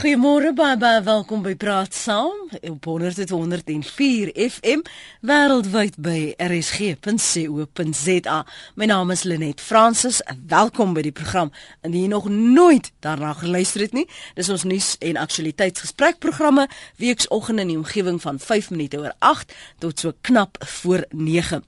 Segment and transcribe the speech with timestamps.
[0.00, 4.80] Goeiemôre baie welkom by Praat Saam op 104 FM
[5.20, 8.36] wêreldwyd by rsg.co.za.
[8.80, 10.22] My naam is Lenet Fransis.
[10.48, 11.52] Welkom by die program.
[11.84, 14.06] Indien jy nog nooit daarna geluister het nie,
[14.40, 16.64] dis ons nuus en aktualiteitsgesprekprogramme
[16.96, 19.52] weeksoggend in die omgewing van 5 minute oor 8
[19.84, 21.60] tot so knap voor 9.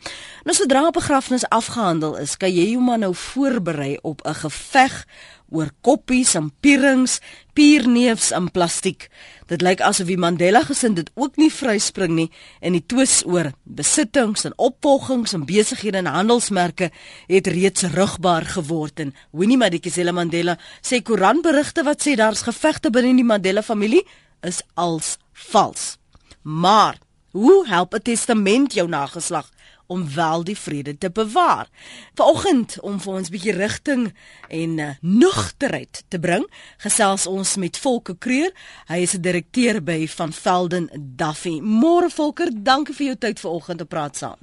[0.49, 5.05] Nou sodra 'n begrafnis afgehandel is, kan jy jou maar nou voorberei op 'n geveg
[5.53, 7.19] oor koppies en pierings,
[7.53, 9.09] pierneefs en plastiek.
[9.53, 12.29] Dit lyk asof die Mandela gesin dit ook nie vryspring nie
[12.65, 16.91] en die twis oor besittings en opvolgings en besighede en handelsmerke
[17.29, 23.13] het reeds rugbaar geword en Winnie Madikizela Mandela sê koeranberigte wat sê daar's gevegte binne
[23.19, 24.07] die Mandela familie
[24.43, 25.19] is als
[25.53, 25.97] vals.
[26.43, 26.97] Maar
[27.33, 29.51] hoe help 'n testament jou nageslag
[29.87, 31.69] om wel die vrede te bewaar.
[32.15, 34.15] Vanoggend om vir ons 'n bietjie rigting
[34.49, 36.47] en uh, nugterheid te bring,
[36.77, 38.53] gesels ons met Volker Kreur.
[38.87, 41.61] Hy is 'n direkteur by Van Velden Duffy.
[41.61, 44.39] Môre Volker, dankie vir jou tyd vanoggend om te praat saam.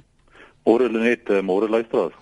[0.64, 2.14] Môre net, uh, môre luisteraars.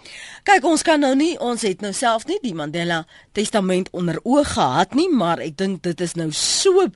[0.49, 3.03] Kyk, ons kan nou nie, ons het nou self nie die Mandela
[3.37, 6.87] Testament onder oog gehad nie, maar ek dink dit is nou so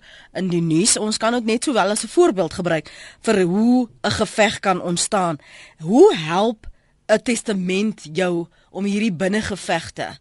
[0.40, 0.94] in die nuus.
[0.96, 2.88] Ons kan dit net sowel as 'n voorbeeld gebruik
[3.20, 5.36] vir hoe 'n geveg kan ontstaan.
[5.84, 6.66] Hoe help
[7.08, 10.16] 'n testament jou om hierdie binnengevegte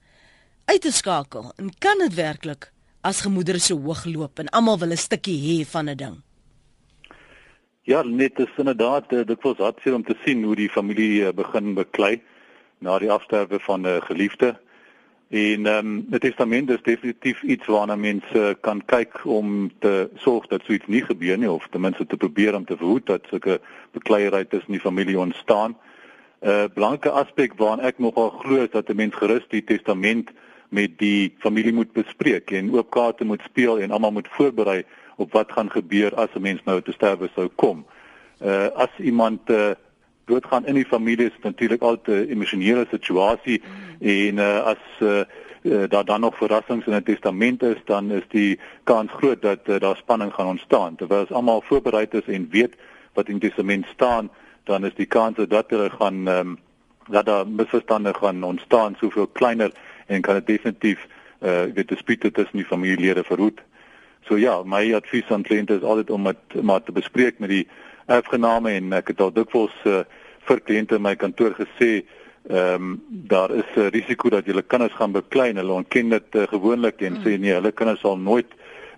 [0.66, 1.54] uit te skakel?
[1.56, 2.72] En kan dit werklik
[3.02, 6.22] as gemoedere so hoog loop en almal wil 'n stukkie hê van 'n ding?
[7.84, 11.34] Ja, net is inderdaad eh, dit was hartseer om te sien hoe die familie eh,
[11.34, 12.22] begin beklei
[12.82, 14.56] na die afsterwe van 'n geliefde.
[15.30, 20.48] En ehm um, 'n testament is definitief iets waarna mense kan kyk om te sorg
[20.48, 23.22] dat so iets nie gebeur nie of ten minste te probeer om te verhoed dat
[23.30, 25.78] sulke bekleierery tussen die familie ontstaan.
[26.42, 30.30] 'n uh, Belangrike aspek waaraan ek nogal glo is dat 'n mens gerus die testament
[30.70, 34.84] met die familie moet bespreek en oop kaarte moet speel en almal moet voorberei
[35.16, 37.86] op wat gaan gebeur as 'n mens nou te sterwe sou kom.
[38.42, 39.72] Uh as iemand uh,
[40.32, 44.08] doodgaan in die familie is natuurlik altyd 'n emosionele situasie mm.
[44.08, 45.24] en uh as uh,
[45.62, 49.60] uh daar dan nog verrassings in 'n testament is, dan is die kans groot dat
[49.68, 50.96] uh, daar spanning gaan ontstaan.
[50.96, 52.76] Terwyl as almal voorberei is en weet
[53.14, 54.30] wat in die testament staan,
[54.64, 56.60] dan is die kans dat hulle gaan um,
[57.08, 59.72] dat daar misverstande gaan ontstaan soveel kleiner
[60.08, 61.08] en kan dit definitief
[61.44, 63.62] uh weet dispute tussen die familielede verhoed.
[64.22, 67.68] So ja, my advies aan kliënte is altyd om dit maar te bespreek met die
[68.06, 70.04] erfgename en ek het al dikwels uh,
[70.48, 72.04] vir kliënte in my kantoor gesê
[72.50, 75.54] ehm um, daar is 'n risiko dat julle kinders gaan beklei.
[75.54, 77.22] Hulle ontken dit uh, gewoonlik en mm.
[77.24, 78.48] sê nee, hulle kinders sal nooit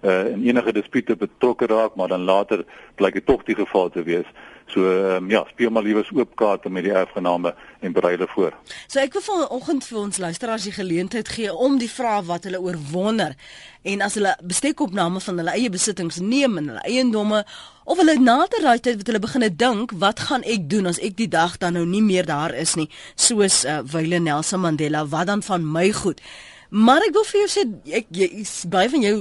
[0.01, 2.65] uh, in enige dispute betrokke raak, maar dan later
[2.95, 4.27] blyk dit tog die geval te wees.
[4.72, 8.28] So ehm um, ja, speel maar liewers oop kaarte met die erfgename en berei hulle
[8.28, 8.53] voor.
[8.88, 12.62] So ek wil vanoggend vir ons luisteraars die geleentheid gee om die vrae wat hulle
[12.62, 13.35] oorwonder
[13.84, 17.44] en as hulle bestekopname van hulle eie besittings neem en hulle eiendomme
[17.84, 21.18] of hulle nader daai tyd wat hulle begine dink, wat gaan ek doen as ek
[21.19, 25.28] die dag dan nou nie meer daar is nie, soos uh, Wile Nelson Mandela, wat
[25.28, 26.24] dan van my goed?
[26.74, 27.66] Maar ek wil vir jou sê
[28.00, 28.30] ek jy,
[28.72, 29.18] baie van jou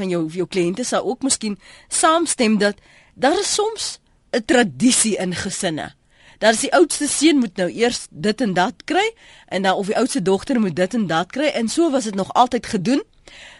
[0.00, 1.54] van jou jou kliënte sou ook miskien
[1.86, 2.80] saamstem dat
[3.14, 4.00] daar is soms
[4.36, 5.94] 'n tradisie in gesinne.
[6.38, 9.12] Dat as die oudste seun moet nou eers dit en dat kry
[9.48, 12.14] en dan of die oudste dogter moet dit en dat kry en so was dit
[12.14, 13.02] nog altyd gedoen.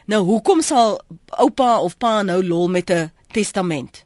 [0.06, 4.04] Nou hoekom sal oupa of pa nou lol met 'n testament?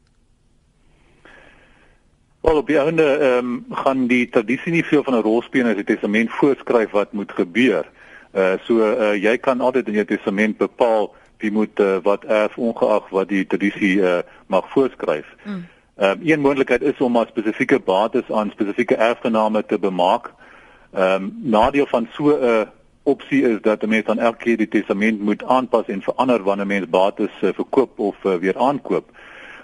[2.40, 5.66] Wel op die einde ehm um, gaan die tradisie nie veel van 'n rol speel
[5.66, 7.90] as die testament voorskryf wat moet gebeur.
[8.34, 12.58] Uh so uh jy kan altyd in jou testament bepaal wie moet uh, wat erf
[12.58, 15.26] ongeag wat die tradisie uh mag voorskryf.
[15.44, 15.66] Mm.
[16.00, 20.32] Ehm um, een moontlikheid is om 'n spesifieke bates aan spesifieke erfgename te bemaak.
[20.92, 22.60] Ehm um, nadeel van so 'n uh,
[23.02, 26.66] opsie is dat 'n mens dan elke keer die testament moet aanpas en verander wanneer
[26.66, 29.10] mens bates uh, verkoop of uh, weer aankoop.
[29.10, 29.14] 'n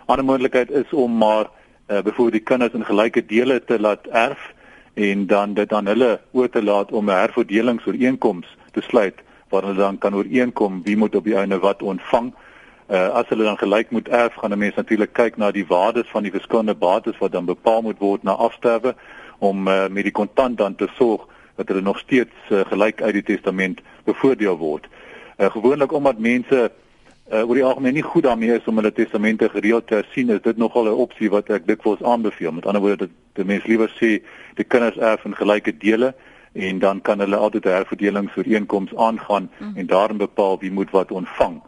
[0.06, 4.52] Ander moontlikheid is om maar uh, byvoorbeeld die kinders in gelyke dele te laat erf
[4.94, 9.14] en dan dit aan hulle oor te laat om 'n herverdelingsooreenkoms te sluit
[9.48, 12.34] waar hulle dan kan ooreenkom wie moet op die einde wat ontvang.
[12.88, 16.06] Uh, as hulle dan gelyk moet erf, gaan 'n mens natuurlik kyk na die waardes
[16.08, 18.94] van die verskillende bates wat dan bepaal moet word na afsterwe
[19.38, 23.12] om uh, met die kontant dan te sorg dat hulle nog steeds uh, gelyk uit
[23.12, 24.86] die testament bevoordeel word.
[25.38, 26.70] Uh, gewoonlik omdat mense
[27.32, 30.42] uh, oor die algemeen nie goed daarmee is om hulle testamente gereeld te hersien, is
[30.42, 32.52] dit nogal 'n opsie wat ek dikwels aanbeveel.
[32.52, 34.22] Met ander woorde dat die mens liewer sê
[34.54, 36.14] die kinders erf in gelyke dele
[36.52, 39.76] en dan kan hulle altyd 'n herverdelingsooreenkoms aangaan mm.
[39.76, 41.62] en daarin bepaal wie moet wat ontvang.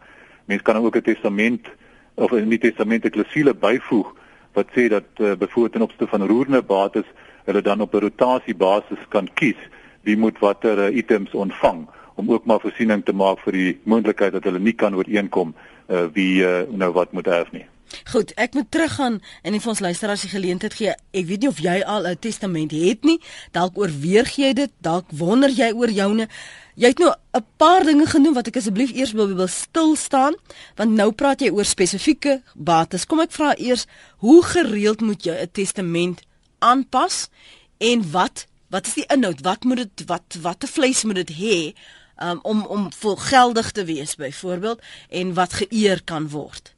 [0.49, 1.67] Mens kan ook 'n testament
[2.13, 4.07] of 'n nie testamente klousule byvoeg
[4.53, 7.05] wat sê dat uh, byvoorbeeld ten opsigte van roerende bates
[7.45, 9.59] hulle dan op 'n rotasiebasis kan kies
[10.01, 14.31] wie moet watter uh, items ontvang om ook maar voorsiening te maak vir die moontlikheid
[14.31, 15.53] dat hulle nie kan ooreenkom
[15.87, 17.65] uh, wie uh, nou wat moet erf nie.
[18.11, 20.93] Goed, ek moet teruggaan en vir ons luisteraars die geleentheid gee.
[21.13, 23.19] Ek weet nie of jy al 'n testament het nie.
[23.51, 26.27] Dalk oorweeg jy dit, dalk wonder jy oor joune.
[26.75, 30.35] Jy het nou 'n paar dinge genoem wat ek asseblief eers wil wil stil staan,
[30.75, 33.05] want nou praat jy oor spesifieke bates.
[33.05, 33.85] Kom ek vra eers,
[34.17, 36.21] hoe gereeld moet jy 'n testament
[36.59, 37.29] aanpas
[37.77, 39.41] en wat wat is die inhoud?
[39.41, 41.73] Wat moet dit wat watte vleis moet dit hê
[42.21, 46.73] um, om om volgeldig te wees byvoorbeeld en wat geëer kan word?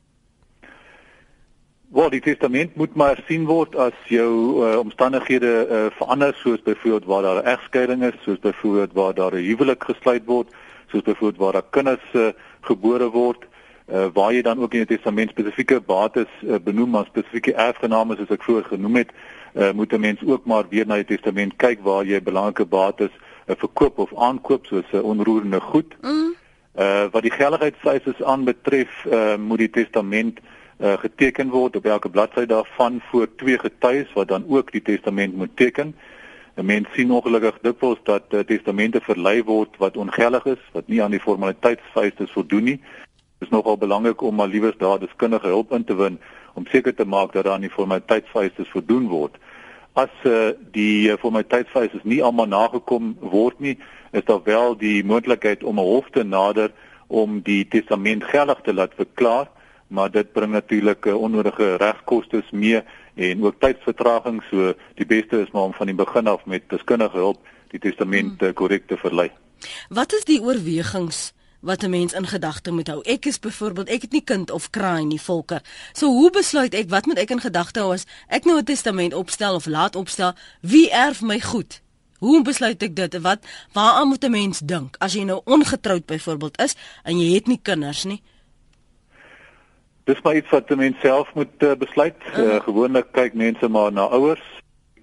[1.91, 4.31] Wel, die testament moet maar sien word as jou
[4.63, 9.33] uh, omstandighede uh, verander soos byvoorbeeld waar daar 'n egskeiding is, soos byvoorbeeld waar daar
[9.35, 10.47] 'n huwelik gesluit word,
[10.87, 12.27] soos byvoorbeeld waar daar kinders uh,
[12.61, 13.43] gebore word,
[13.91, 18.15] uh, waar jy dan ook in die testament spesifieke bates uh, benoem as spesifieke erfgename
[18.15, 19.11] soos ek vroeër genoem het,
[19.53, 23.11] uh, moet 'n mens ook maar weer na die testament kyk waar jy belangrike bates
[23.47, 25.91] uh, verkoop of aankoop soos 'n uh, onroerende goed.
[26.01, 26.35] Mm.
[26.79, 30.45] Uh, wat die geldigheidsyfers aanbetref, uh, moet die testament uh,
[30.81, 35.55] geteken word op elke bladsy daarvan voor twee getuies wat dan ook die testament moet
[35.55, 35.95] teken.
[36.55, 41.03] 'n Mens sien ongelukkig dikwels dat uh, testamente verlei word wat ongeldig is, wat nie
[41.03, 42.79] aan die formaliteitsvereistes voldoen nie.
[43.39, 46.19] Dit is nogal belangrik om maar liewers daar deskundige hulp in te win
[46.53, 49.37] om seker te maak dat daar aan die formaliteitsvereistes voldoen word.
[49.93, 53.77] As uh, die uh, formaliteitsvereistes nie almal nagekom word nie,
[54.11, 56.71] is daar wel die moontlikheid om 'n hof te nader
[57.07, 59.47] om die testament geldig te laat verklaar
[59.91, 62.81] maar dit bring natuurlik uh, onnodige regskoste mee
[63.15, 67.17] en ook tydsvertraging so die beste is maar om van die begin af met deskundige
[67.17, 68.53] hulp die testament hmm.
[68.53, 69.29] korrek te verlei.
[69.89, 73.01] Wat is die oorwegings wat 'n mens in gedagte moet hou?
[73.03, 75.61] Ek is byvoorbeeld ek het nie kind of kraai nie volker.
[75.93, 79.13] So hoe besluit ek wat moet ek in gedagte hou as ek nou 'n testament
[79.13, 80.33] opstel of laat opstel?
[80.61, 81.81] Wie erf my goed?
[82.19, 83.21] Hoe besluit ek dit?
[83.21, 83.39] Wat
[83.73, 87.59] waaraan moet 'n mens dink as jy nou ongetroud byvoorbeeld is en jy het nie
[87.61, 88.21] kinders nie?
[90.11, 92.19] Dis maar iets wat 'n mens self moet uh, besluit.
[92.37, 94.43] Uh, Gewoonlik kyk mense maar na ouers,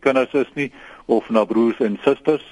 [0.01, 0.73] kinders is nie
[1.07, 2.45] of na broers en susters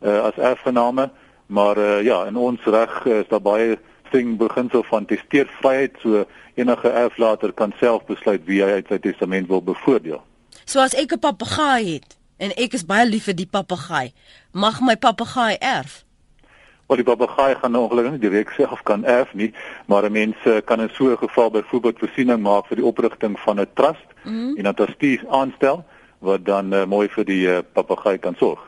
[0.00, 1.10] uh, as erfgename,
[1.46, 3.78] maar uh, ja, in ons reg is daar baie
[4.10, 6.24] ding beginsel van testeervryheid, so
[6.54, 10.20] enige erflater kan self besluit wie hy uit sy testament wil bevoordeel.
[10.64, 14.12] So as ek 'n papegaai het en ek is baie lief vir die papegaai,
[14.52, 16.04] mag my papegaai erf?
[16.92, 19.52] Wat die papegaai gaan ongelukkig nie direk self kan erf nie,
[19.86, 23.60] maar 'n mens kan in so 'n geval byvoorbeeld voorsiening maak vir die oprigting van
[23.60, 24.56] 'n trust mm -hmm.
[24.56, 25.84] en dan trustees aanstel
[26.22, 28.60] wat dan uh, mooi vir die uh, papegaai kan sorg.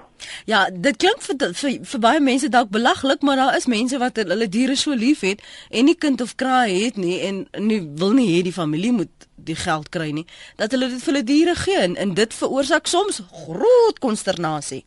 [0.45, 4.17] Ja, dit klink vir, vir vir baie mense dalk belaglik, maar daar is mense wat
[4.23, 8.15] hulle diere so lief het en nie kind of kraai het nie en nu wil
[8.17, 10.25] nie hê die familie moet die geld kry nie,
[10.57, 14.85] dat hulle dit vir hulle diere gee en, en dit veroorsaak soms groot konsternasie.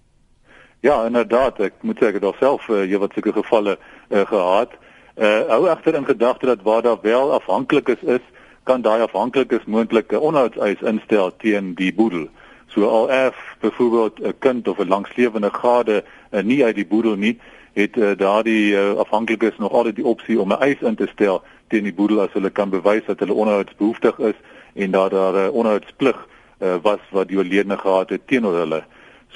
[0.80, 4.76] Ja, inderdaad, ek moet sê ek het alself uh, jy wat sulke gevalle uh, gehad.
[5.18, 8.22] Uh hou egter in gedagte dat waar daar wel afhanklikes is,
[8.64, 12.28] kan daai afhanklikes moontlike onderhoudseis instel teen die boedel.
[12.70, 17.16] So al erf byvoorbeeld 'n kind of 'n langslewende gade uh, nie uit die boedel
[17.16, 17.40] nie,
[17.74, 21.42] het uh, daardie uh, afhanklikes nog altyd die opsie om 'n eis in te stel
[21.68, 24.38] teen die boedel as hulle kan bewys dat hulle onderhoudsbehoeftig is
[24.74, 26.28] en dat daar 'n uh, onderhoudsplig
[26.60, 28.84] uh, was wat die oorledene gehad het teenoor hulle.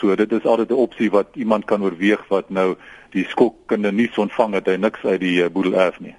[0.02, 2.76] So dit is altyd 'n opsie wat iemand kan oorweeg wat nou
[3.10, 6.16] die skokkende nuus ontvang het hy niks uit die eh, boedel erf nie.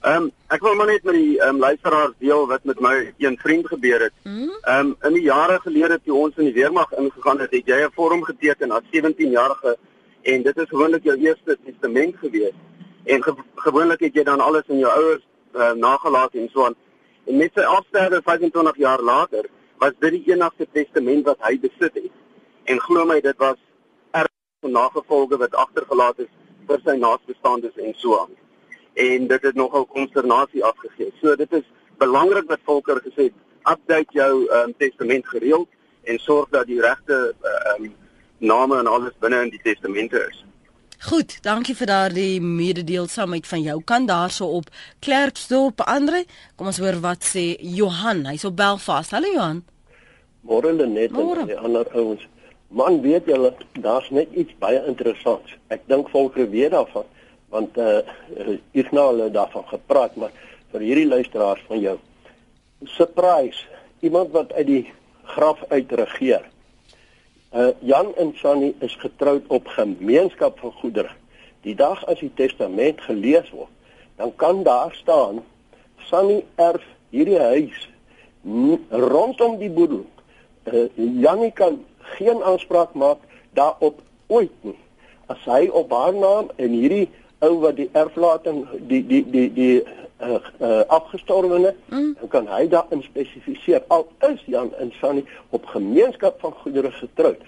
[0.00, 3.12] Ehm um, ek wil maar net met die ehm um, luisteraars deel wat met my
[3.18, 4.12] een vriend gebeur het.
[4.24, 4.48] Mhm.
[4.62, 7.84] Ehm um, in die jare gelede toe ons in die weermag ingegaan het, het jy
[7.84, 9.76] 'n vorm geteken as 17-jarige
[10.22, 12.56] en dit is gewoonlik jou eerste testament gewees.
[13.04, 15.24] En ge gewoonlik het jy dan alles in jou ouers
[15.54, 16.76] uh, nagelaat en so aan.
[17.24, 19.48] En met sy afsterwe 25 jaar later
[19.78, 22.12] was dit die enigste testament wat hy besit het.
[22.64, 23.58] En glo my dit was
[24.12, 24.30] erg
[24.68, 26.32] nagevolge wat agtergelaat is
[26.68, 28.36] vir sy naasbestaandes en so aan.
[28.94, 31.12] En dit het nogal konsternasie afgegee.
[31.22, 31.66] So dit is
[31.98, 35.68] belangrik wat Volker gesê het update jou um, testament gereeld
[36.02, 37.90] en sorg dat die regte uh, um,
[38.40, 40.44] name en alles binne in die testamente is.
[41.08, 44.68] Goed, dankie vir daardie mededeelsamheid van jou kant daarso op
[45.00, 46.26] Klerksdorp Andre.
[46.56, 48.26] Kom ons hoor wat sê Johan.
[48.28, 49.14] Hy's op Belfast.
[49.16, 49.62] Hallo Johan.
[50.44, 52.26] Môre net en die ander ouens.
[52.68, 55.56] Man, weet julle, daar's net iets baie interessants.
[55.74, 57.08] Ek dink volker weet daarvan
[57.50, 58.02] want eh
[58.38, 60.30] uh, is nou hulle daarvan gepraat, maar
[60.70, 61.96] vir hierdie luisteraars van jou.
[62.84, 63.64] Surprise,
[64.00, 64.92] iemand wat uit die
[65.34, 66.46] graf uit regeer.
[67.50, 71.10] Uh Jan en Sunny is getroud op gemeenskap van goedere.
[71.66, 73.72] Die dag as die testament gelees word,
[74.16, 75.40] dan kan daar staan
[76.06, 77.88] Sunny erf hierdie huis
[78.90, 80.06] rondom die boedel.
[80.62, 81.82] Uh Janie kan
[82.14, 83.18] geen aanspraak maak
[83.58, 84.78] daarop ooit nie.
[85.26, 87.08] As hy op haar naam en hierdie
[87.40, 89.82] ou wat die erflating die die die die
[90.20, 92.12] uh, uh, afgestorwene mm.
[92.20, 95.24] dan kan hy daarin spesifiseer al is Jan en Sunny
[95.56, 97.40] op gemeenskap van goedere getroud.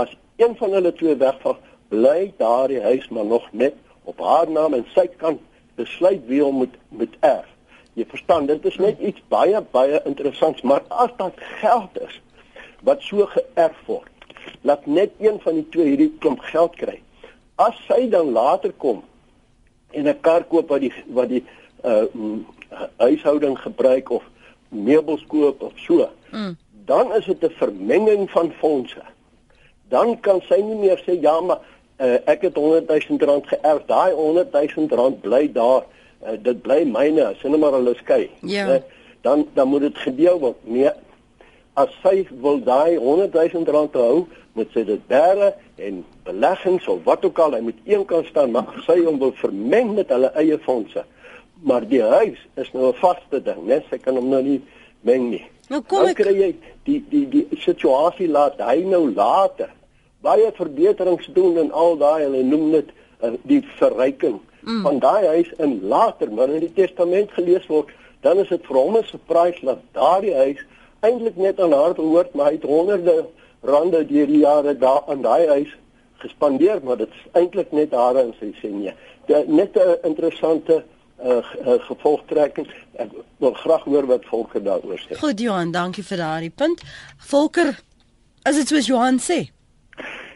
[0.00, 1.58] As een van hulle twee wegval
[1.92, 5.38] bly daardie huis maar nog net op haar naam en sy kan
[5.76, 7.48] besluit wie hom moet moet erf.
[7.94, 12.20] Jy verstaan dit is net iets baie baie interessants maar as dit geld is
[12.84, 14.08] wat so geërf word
[14.64, 17.00] laat net een van die twee hierdie klomp geld kry.
[17.60, 19.04] As sy dan later kom
[19.94, 21.44] en 'n kar koop wat die wat die
[21.84, 22.04] uh
[22.96, 24.22] huishouding gebruik of
[24.68, 26.08] meubels koop of so.
[26.30, 26.56] Mm.
[26.84, 29.02] Dan is dit 'n vermenging van fondse.
[29.88, 31.60] Dan kan sy nie meer sê ja, maar
[32.00, 33.82] uh, ek het 100 000 rand geërf.
[33.86, 35.84] Daai 100 000 rand bly daar.
[36.24, 38.30] Uh, dit bly myne, as hulle maar hulle skei.
[38.40, 38.68] Ja.
[38.68, 38.80] Uh,
[39.20, 40.56] dan dan moet dit gedeel word.
[40.62, 40.90] Nee.
[41.72, 47.02] As sy wil daai 100 000 rand hou, moet sy dit bære en beleggings of
[47.08, 50.30] wat ook al, hy moet een kan staan, maar sy hom wil vermeng met hulle
[50.38, 51.04] eie fondse.
[51.64, 53.82] Maar die huis is nou 'n vaste ding, né?
[53.90, 54.60] Sy kan hom nou nie
[55.00, 55.44] meng nie.
[55.68, 56.50] Nou kom ek kry jy
[56.84, 59.70] die die die situasie laat hy nou later
[60.24, 62.92] baie verbeterings doen en al daai hulle noem dit
[63.22, 64.82] uh, die verryking mm.
[64.82, 67.92] van daai huis in later, maar in die testament gelees word,
[68.24, 70.60] dan is dit vir hom 'n surprise dat daardie huis
[71.04, 73.26] eintlik net aan haar behoort, maar hy het honderde
[73.64, 75.72] rande deur die jare daar aan daai huis
[76.24, 78.94] gespandeer, maar dit is eintlik net daar en sy sê nee.
[79.26, 80.84] Dit net 'n interessante
[81.24, 81.42] uh,
[81.88, 82.68] gevolgtrekking.
[82.96, 85.16] Ek wil graag hoor wat Volker daaroor sê.
[85.18, 86.82] Goed Johan, dankie vir daardie punt.
[87.18, 87.74] Volker,
[88.42, 89.48] as dit soos Johan sê.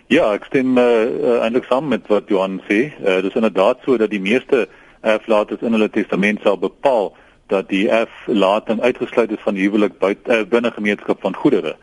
[0.09, 2.93] Ja, ek stem uh, uh, eintlik saam met wat Johan sê.
[3.01, 4.69] Uh, dit is inderdaad so dat die meeste
[5.01, 7.13] erflaters in hulle testament sal bepaal
[7.49, 11.77] dat die erflating uitgesluit is van huwelik buite uh, binne gemeenskap van goedere.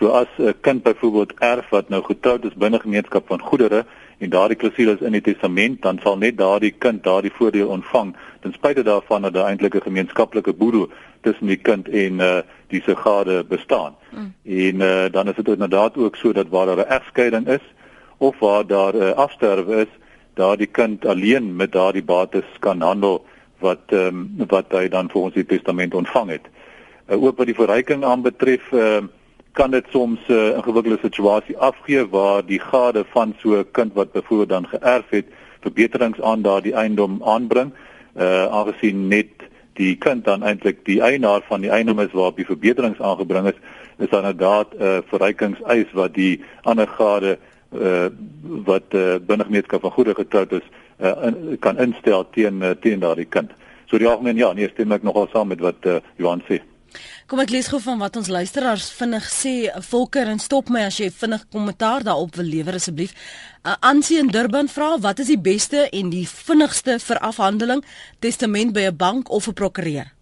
[0.00, 3.84] So as 'n kind byvoorbeeld erf wat nou getroud is binne gemeenskap van goedere
[4.18, 8.16] en daardie klousule is in die testament, dan sal net daardie kind daardie voordeel ontvang
[8.40, 10.88] ten spyte daarvan dat daar eintlik 'n gemeenskaplike boedel
[11.20, 13.94] tussen die kind en uh die se gade bestaan.
[14.10, 14.34] Mm.
[14.44, 17.74] En uh dan is dit inderdaad ook so dat waar daar 'n egskeiding is
[18.16, 19.92] of waar daar 'n uh, afsterwe is,
[20.34, 23.24] daardie kind alleen met daardie bates kan handel
[23.58, 26.46] wat ehm um, wat hy dan volgens die testament ontvang het.
[27.08, 29.18] Uh, ook wat die verryking aanbetref, ehm uh,
[29.60, 33.92] kan dit soms 'n uh, ingewikkelde situasie afgee waar die gade van so 'n kind
[33.94, 35.26] wat byvoorbeeld dan geërf het
[35.60, 37.70] verbeterings aan daardie eiendom aanbring
[38.16, 39.32] uh aangesien net
[39.72, 43.58] die kind dan eintlik die eienaar van die eiendom is waarop die verbeterings aangebring is
[43.98, 47.38] is dan inderdaad 'n uh, verrykingseis wat die ander gade
[47.72, 48.08] uh
[48.64, 50.66] wat uh, binne gemeenskap van goeie getroud is
[50.98, 53.50] uh, in, kan instel teen uh, teen daardie kind.
[53.86, 56.60] So die algemeen ja, nee, stem ek nogal saam met wat uh, Johan sê.
[57.30, 59.54] Kom ek lees gou van wat ons luisteraars vinnig sê.
[59.90, 63.12] Volker en stop my as jy vinnig kommentaar daarop wil lewer asseblief.
[63.62, 67.84] Uh, Ansie in Durban vra wat is die beste en die vinnigste vir afhandeling
[68.18, 70.12] testament by 'n bank of 'n prokureur?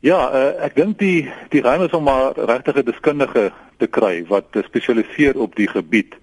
[0.00, 4.46] Ja, uh, ek dink die die ruim is om maar regtige deskundige te kry wat
[4.66, 6.14] spesialiseer op die gebied.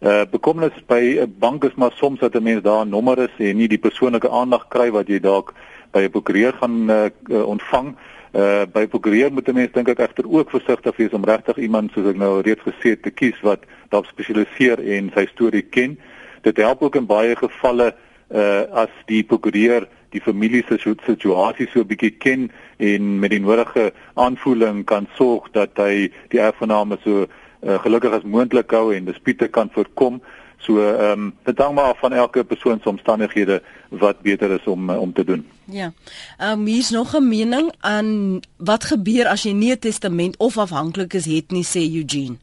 [0.00, 3.32] Uh bekommernis by 'n bank is maar soms dat 'n mens daar 'n nommer is
[3.38, 5.54] en nie die persoonlike aandag kry wat jy dalk
[5.92, 7.96] by 'n prokureur gaan uh, ontvang.
[8.32, 11.92] Uh by prokureur moet 'n mens dink ek egter ook versigtig wees om regtig iemand
[11.92, 15.98] soos ek nou reeds gesê het te kies wat daarop spesialiseer en sy storie ken.
[16.42, 17.94] Dit help ook in baie gevalle
[18.30, 23.40] uh as die prokureur die familie se situasie so 'n bietjie ken en met die
[23.40, 27.26] nodige aanvoeling kan sorg dat hy die erfgename so
[27.66, 30.20] uh, gelukkig as moontlik hou en dispute kan voorkom.
[30.58, 34.64] So ehm um, dit hang maar af van elke persoon se omstandighede wat beter is
[34.64, 35.46] om om te doen.
[35.64, 35.92] Ja.
[36.38, 40.58] Ehm um, hier's nog 'n mening aan wat gebeur as jy nie 'n testament of
[40.58, 42.36] afhanklik is het nie sê Eugene.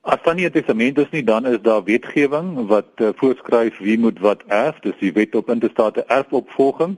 [0.00, 3.98] As dan nie 'n testament is nie, dan is daar wetgewing wat uh, voorskryf wie
[3.98, 6.96] moet wat erf, dis die wet op interstate erfopvolging.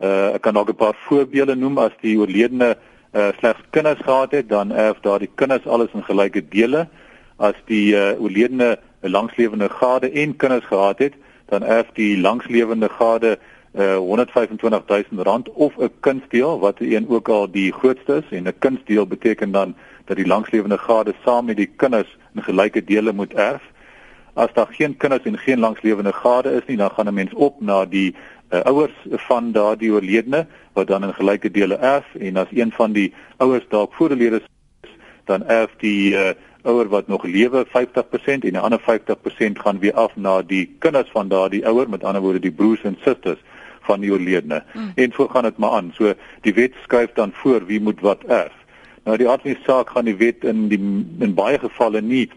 [0.00, 2.76] Uh ek kan ook 'n paar voorbeelde noem as die oorledene
[3.12, 6.88] uh slegs kinders gehad het, dan erf daardie kinders alles in gelyke dele
[7.36, 11.14] as die uh, oorledene 'n langslewende gade en kinders gehad het,
[11.48, 13.38] dan erf die langslewende gade
[13.72, 18.58] uh, 125000 rand of 'n kunstdeel wat een ook al die grootste is en 'n
[18.58, 19.74] kunstdeel beteken dan
[20.04, 23.62] dat die langslewende gade saam met die kinders in gelyke dele moet erf.
[24.34, 27.60] As daar geen kinders en geen langslewende gade is nie, dan gaan 'n mens op
[27.60, 28.14] na die
[28.50, 32.92] uh, ouers van daardie oorledene wat dan in gelyke dele erf en as een van
[32.92, 34.90] die ouers dalk voordelede is,
[35.24, 36.30] dan erf die uh,
[36.64, 37.70] ouer wat nog lewe 50%
[38.24, 42.22] en die ander 50% gaan weer af na die kinders van daardie ouer, met ander
[42.22, 43.40] woorde die broers en susters
[43.84, 44.62] van die oorledene.
[44.72, 44.92] Mm.
[44.94, 45.92] En so gaan dit maar aan.
[45.96, 48.52] So die wet skryf dan voor wie moet wat erf.
[49.04, 50.80] Nou die aard van die saak gaan die wet in die
[51.20, 52.30] in baie gevalle nie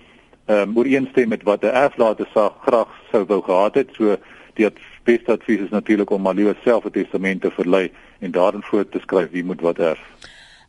[0.47, 3.89] ehm um, ooreenstem met wat 'n erflater saak graag sou wou gehad het.
[3.95, 4.17] So
[4.53, 4.69] die
[5.03, 8.89] beste advies is natuurlik om maar liewer self 'n testament te verlei en daarin voor
[8.89, 9.99] te skryf wie moet wat erf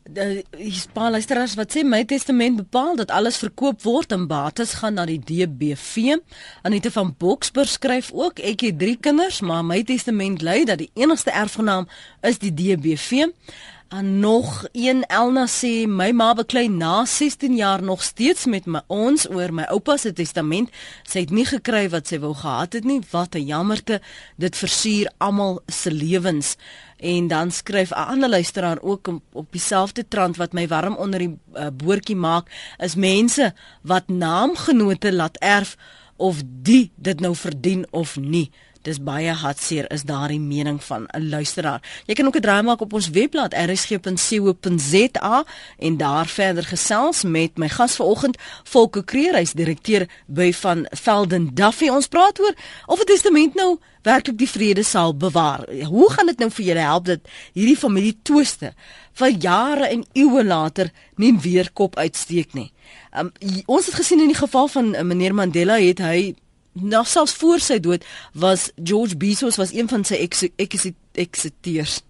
[0.08, 5.04] die spaarluisteraars wat sê my testament bepaal dat alles verkoop word en bates gaan na
[5.08, 6.16] die DBV.
[6.64, 10.90] Anita van Boksburg skryf ook ek het 3 kinders, maar my testament lui dat die
[10.96, 11.88] enigste erfgenaam
[12.24, 13.28] is die DBV.
[13.88, 18.82] En nog een Elna sê my ma beklei na 16 jaar nog steeds met my
[18.86, 20.68] ons oor my oupa se testament.
[21.08, 23.00] Sy het nie gekry wat sy wou gehad het nie.
[23.10, 24.00] Wat 'n jammerte.
[24.36, 26.56] Dit versuur almal se lewens.
[26.96, 31.18] En dan skryf 'n ander luisteraar ook op, op dieselfde trant wat my warm onder
[31.18, 35.76] die uh, boortjie maak is mense wat naamgenote laat erf
[36.16, 38.50] of die dit nou verdien of nie.
[38.82, 41.82] Dis baie hartseer is daardie mening van 'n luisteraar.
[42.06, 45.44] Jy kan ook 'n draai maak op ons webblad rsg.co.za
[45.78, 51.54] en daar verder gesels met my gas vanoggend, Volker Kreer, hy's direkteur by van Velden
[51.54, 51.88] Duffy.
[51.88, 52.54] Ons praat oor
[52.86, 55.66] of 'n testament nou werklik die vrede sal bewaar.
[55.84, 57.20] Hoe gaan dit nou vir julle help dat
[57.52, 58.72] hierdie familie twiste
[59.18, 62.72] vir jare en eeue later nie weer kop uitsteek nie?
[63.18, 63.32] Um,
[63.66, 66.34] ons het gesien in die geval van uh, meneer Mandela het hy
[66.82, 70.28] nog selfs voor sy dood was George Bezos was een van sy
[71.12, 72.02] exiteurs.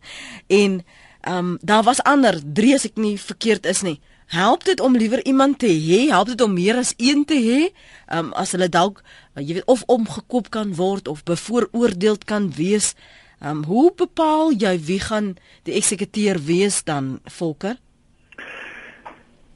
[0.47, 0.85] En
[1.21, 4.01] ehm um, daar was ander, drie as ek nie verkeerd is nie.
[4.29, 6.09] Help dit om liewer iemand te hê?
[6.09, 7.61] Help dit om meer as een te hê?
[8.07, 12.53] Ehm um, as hulle dalk uh, jy weet of omgekoop kan word of bevooroordeeld kan
[12.57, 12.95] wees.
[13.41, 17.77] Ehm um, hoe bepaal jy wie gaan die eksekuteur wees dan, Volker?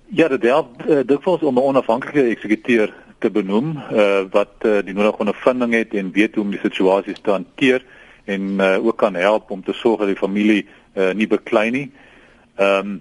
[0.09, 4.95] Ja, dit help uh, dikwels om 'n onafhanklike eksekuteur te benoem uh, wat uh, die
[4.95, 7.85] nodige ondervinding het en weet hoe om die situasies te hanteer
[8.25, 11.89] en uh, ook kan help om te sorg dat die familie uh, nie beklei nie.
[12.57, 13.01] Ehm um,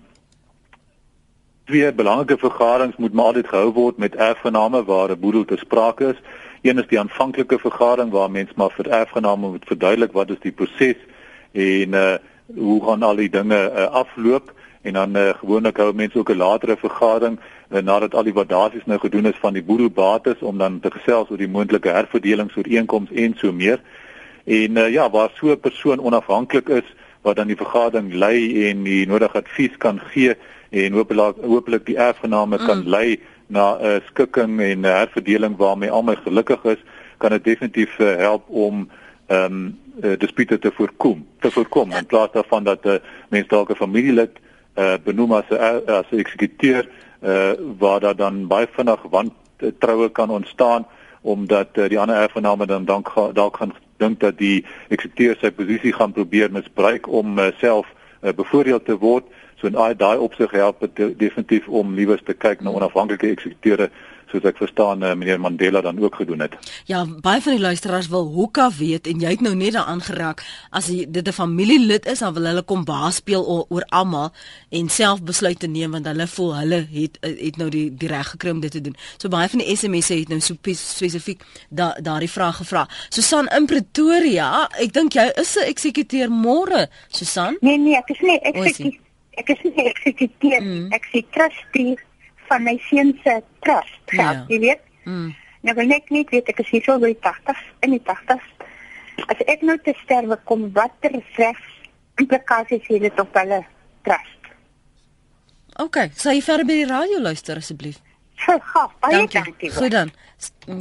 [1.71, 6.09] twee belangrike vergaderings moet maar altyd gehou word met erfgename waar 'n boedel te sprake
[6.09, 6.19] is.
[6.61, 10.51] Een is die aanvanklike vergadering waar mens maar vir erfgename moet verduidelik wat is die
[10.51, 10.99] proses
[11.51, 12.15] en uh,
[12.55, 14.51] hoe gaan al die dinge uh, afloop
[14.81, 17.39] en dan uh, gewoonlik hou mense ook 'n latere vergadering
[17.69, 21.29] uh, nadat al die waardasies nou gedoen is van die boedelbates om dan te gesels
[21.29, 23.79] oor die moontlike herverdelingsooreenkomste en so meer.
[24.43, 28.83] En uh, ja, waar so 'n persoon onafhanklik is wat dan die vergadering lei en
[28.83, 30.35] die nodige advies kan gee
[30.69, 32.65] en hopelik hopelik die erfgename mm.
[32.65, 36.81] kan lei na 'n uh, skikking en herverdeling waarmee almal gelukkig is,
[37.17, 38.89] kan dit definitief uh, help om
[39.27, 42.95] ehm um, uh, dispute te voorkom te voorkom in plaas daarvan dat 'n uh,
[43.29, 44.50] mens dalk 'n familielid uh,
[45.03, 46.87] benoem as 'n as 'n eksekuteur
[47.21, 50.85] uh, waar daar dan baie vinnig wantroue kan ontstaan
[51.21, 55.93] omdat uh, die ander erfgename dan dalk dalk gaan dink dat die eksekuteur sy posisie
[55.93, 57.87] gaan probeer misbruik om uh, self
[58.21, 59.23] uh, bevoordeel te word.
[59.55, 63.91] So in daai opsig help dit definitief om liewers te kyk na onafhanklike eksekuteure
[64.31, 66.55] soos ek verstaan uh, meneer Mandela dan ook gedoen het.
[66.89, 70.43] Ja, baie van die luisteraars wil hoeka weet en jy het nou net daaraan geraak
[70.71, 74.31] as jy, dit 'n familielid is dan wil hulle kom baas speel oor, oor almal
[74.69, 78.51] en self besluite neem want hulle voel hulle het het nou die die reg gekry
[78.51, 78.95] om dit te doen.
[79.17, 82.87] So baie van die SMS'e het nou so spesifiek da, daardie vraag gevra.
[83.09, 87.57] Susan in Pretoria, ek dink jy is 'n eksekuteur môre, Susan?
[87.61, 88.99] Nee nee, ek is nie eksekuteur.
[89.31, 90.91] Ek is nie eksekuteur, mm.
[90.91, 91.95] ek is trustee
[92.51, 94.45] van my seun se trust geld, ja.
[94.51, 94.83] jy weet.
[95.07, 95.31] Mm.
[95.61, 98.47] Nou wil ek net weet ek is hier so by 80 in die 80.
[99.29, 101.59] As ek nou te sterwe kom, watter reg
[102.21, 103.61] implikasies het dit op hulle
[104.07, 104.49] trust?
[105.81, 108.01] OK, sal jy verder by die radio luister asseblief?
[108.41, 108.57] Ja,
[109.03, 109.69] baie dankie.
[109.71, 110.11] Goed dan.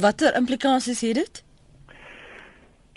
[0.01, 1.43] Watter implikasies het dit?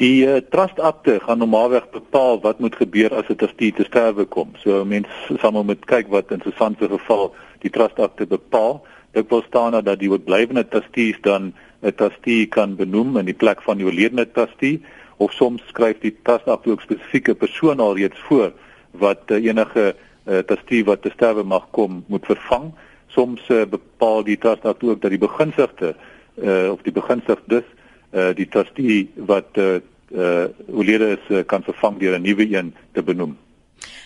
[0.03, 4.25] Die uh, trust akte gaan normaalweg bepaal wat moet gebeur as 'n trustee te sterwe
[4.25, 4.57] kom.
[4.65, 8.83] So mense sal moet kyk wat in so 'n geval die trust akte bepaal.
[9.16, 13.62] Dit wil staan dat die oorblywende trustees dan 'n trustee kan benoem in die plek
[13.62, 14.83] van die oorledene trustee
[15.16, 18.53] of soms skryf die trust akte ook spesifieke persoon alreeds voor
[18.90, 19.94] wat uh, enige
[20.27, 22.72] uh, trustee wat te sterwe mag kom moet vervang.
[23.07, 25.94] soms uh, bepaal die trust dat ook dat die beginsigte
[26.35, 27.66] uh, of die beginsigdes
[28.11, 29.79] uh, die trustee wat uh,
[30.14, 33.37] uh oorlede is uh, kan vervang deur 'n nuwe een te benoem.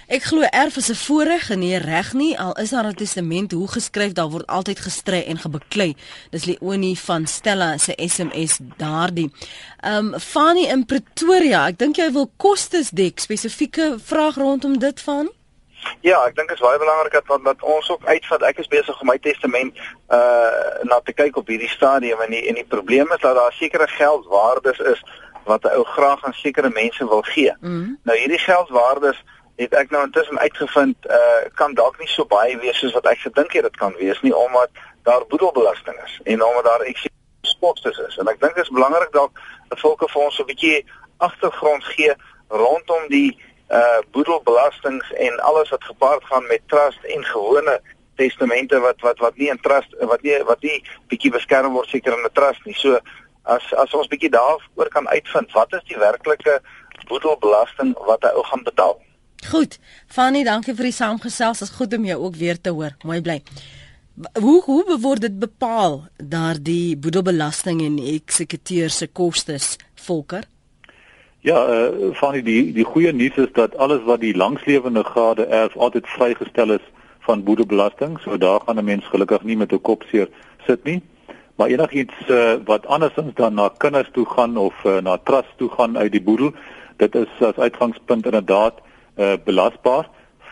[0.09, 3.53] Ek glo erf is 'n voorreg en nie reg nie al is daar 'n testament
[3.53, 5.97] hoe geskryf daar word altyd gestry en gebeklei.
[6.31, 9.33] Dis Leonie van Stella se SMS daardie.
[9.81, 15.01] Ehm um, Fanny in Pretoria, ek dink jy wil kostes dek spesifieke vraag rondom dit
[15.01, 15.31] van?
[16.01, 18.43] Ja, ek dink dit is baie belangrik dat wat, ons ook uitvat.
[18.43, 19.77] Ek is besig om my testament
[20.09, 23.53] uh na te kyk op hierdie stadium en die, en die probleem is dat daar
[23.53, 25.05] sekere geldwaardes is
[25.45, 27.53] wat 'n ou graag aan sekere mense wil gee.
[27.61, 27.99] Mm.
[28.03, 29.25] Nou hierdie geldwaardes
[29.59, 33.21] het ek nou intussen uitgevind uh kan dalk nie so baie wees soos wat ek
[33.27, 34.71] gedink het dit kan wees nie omdat
[35.09, 39.45] daar boedelbelasting is en omdat daar eksportes is en ek dink dit is belangrik dalk
[39.69, 40.79] dat volke vir ons 'n bietjie
[41.19, 42.15] agtergrond gee
[42.49, 43.37] rondom die
[43.71, 47.81] uh boedelbelastings en alles wat gepaard gaan met trust en gewone
[48.17, 50.79] testamente wat wat wat nie in trust wat nie wat nie
[51.13, 52.75] bietjie beskerm word seker in 'n trust nie.
[52.75, 52.99] So
[53.45, 56.61] as as ons bietjie daaroor kan uitvind wat is die werklike
[57.09, 58.97] boedelbelasting wat 'n ou gaan betaal?
[59.47, 59.79] Goed.
[60.07, 61.59] Fanny, dankie vir die saamgesels.
[61.63, 62.97] Dit is goed om jou ook weer te hoor.
[63.05, 63.43] Mooi bly.
[64.41, 70.43] Hoe hoe word dit bepaal daardie boedelbelasting en eksekuteur se kostes, Volker?
[71.41, 75.47] Ja, eh uh, Fanny, die die goeie nuus is dat alles wat die langslewende gade
[75.47, 76.87] erf altyd vrygestel is
[77.21, 78.19] van boedelbelasting.
[78.21, 80.29] So daar gaan 'n mens gelukkig nie met 'n kop seer
[80.67, 81.03] sit nie.
[81.57, 85.71] Maar enigiets uh, wat andersins dan na kinders toe gaan of uh, na trust toe
[85.71, 86.53] gaan uit die boedel,
[86.97, 88.75] dit is as uitgangspunt inderdaad
[89.19, 90.09] uh, belasbaar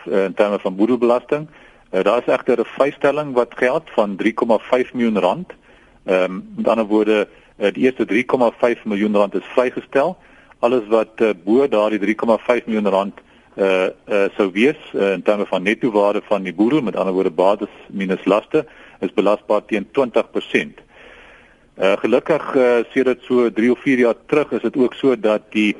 [0.07, 1.47] uh, in terme van boedelbelasting.
[1.91, 5.53] Uh, daar is egter 'n vrystelling wat geld van 3,5 miljoen rand.
[6.05, 7.27] Ehm um, met ander woorde,
[7.57, 10.17] uh, die eerste 3,5 miljoen rand is vrygestel.
[10.59, 13.13] Alles wat uh, bo daardie 3,5 miljoen rand
[13.57, 17.13] uh uh sou wees uh, in terme van netto waarde van die boedel, met ander
[17.13, 18.65] woorde bates minus laste,
[18.99, 20.86] is belasbaar teen 20%.
[21.77, 25.41] Uh gelukkig uh, sedert so 3 of 4 jaar terug is dit ook so dat
[25.53, 25.75] die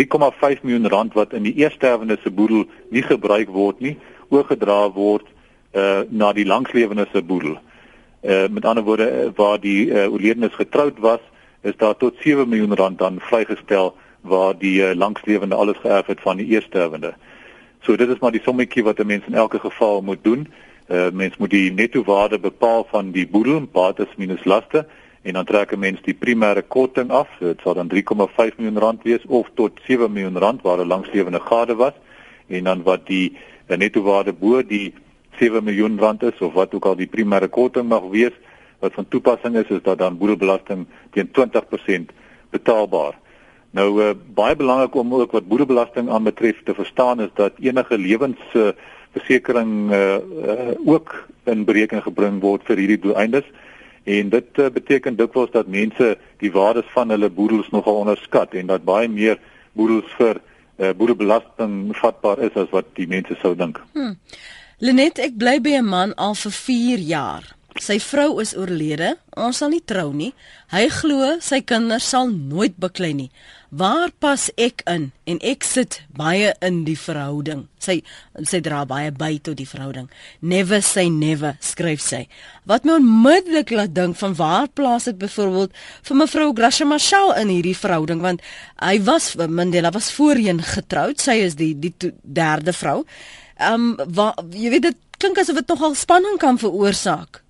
[0.00, 3.98] 3,5 miljoen rand wat in die eersterwende se boedel nie gebruik word nie,
[4.32, 5.28] oorgedra word
[5.76, 7.58] uh na die langslewende se boedel.
[8.24, 11.20] Uh met ander woorde waar die uh, oorledenes getroud was,
[11.60, 16.20] is daar tot 7 miljoen rand dan vrygestel waar die uh, langslewende alles geërf het
[16.20, 17.12] van die eersterwende.
[17.84, 20.48] So dit is maar die sommetjie wat 'n mens in elke geval moet doen.
[20.88, 24.86] Uh mens moet die netto waarde bepaal van die boedel, bates minus laste
[25.22, 27.28] en dan trek 'n mens die primêre korting af.
[27.38, 31.40] Dit sal dan 3,5 miljoen rand wees of tot 7 miljoen rand waar 'n langslewende
[31.40, 31.92] gade was
[32.46, 34.94] en dan wat die netto waarde bo die
[35.38, 38.32] 7 miljoen rand is of wat ook al die primêre korting mag wees
[38.82, 42.12] wat van toepassing is is dat dan boedelbelasting teen 20%
[42.50, 43.14] betaalbaar.
[43.70, 49.90] Nou uh, baie belangrik om ook wat boedelbelasting aanbetref te verstaan is dat enige lewensversekering
[49.90, 53.46] uh, uh, ook in berekening gebring word vir hierdie doeleindes.
[54.04, 58.66] En dit uh, beteken dikwels dat mense die waardes van hulle boedels nogal onderskat en
[58.66, 59.38] dat baie meer
[59.72, 63.78] boedels vir uh, boedelbelasting vatbaar is as wat die mense sou dink.
[63.92, 64.16] Hmm.
[64.82, 67.44] Lenet, ek bly by 'n man al vir 4 jaar.
[67.80, 69.14] Sy vrou is oorlede.
[69.40, 70.32] Ons sal nie trou nie.
[70.74, 73.30] Hy glo sy kinders sal nooit beklei nie.
[73.72, 75.06] Waar pas ek in?
[75.24, 77.64] En ek sit baie in die verhouding.
[77.80, 78.02] Sy
[78.44, 80.10] sy dra baie by tot die verhouding.
[80.44, 82.26] Never say never, skryf sy.
[82.68, 85.72] Wat my onmiddellik laat dink van waar plaas ek byvoorbeeld
[86.08, 88.44] vir mevrou Gracia Marshall in hierdie verhouding want
[88.82, 91.24] hy was Mandela was voorheen getroud.
[91.24, 93.00] Sy is die die derde vrou.
[93.56, 97.41] Ehm um, jy weet dit klink asof dit nogal spanning kan veroorsaak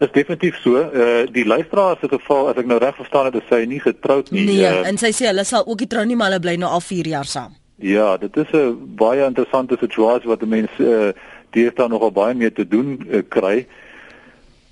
[0.00, 0.80] is definitief so.
[0.80, 4.30] Uh die luisteraar se geval, as ek nou reg verstaan het, is sy nie getroud
[4.32, 4.46] nie.
[4.48, 6.70] Nee, uh, en sy sê hulle sal ook nie trou nie, maar hulle bly nou
[6.70, 7.52] al 4 jaar saam.
[7.80, 11.12] Ja, dit is 'n baie interessante situasie wat mense uh
[11.50, 13.66] die het dan nogal baie meer te doen uh, kry.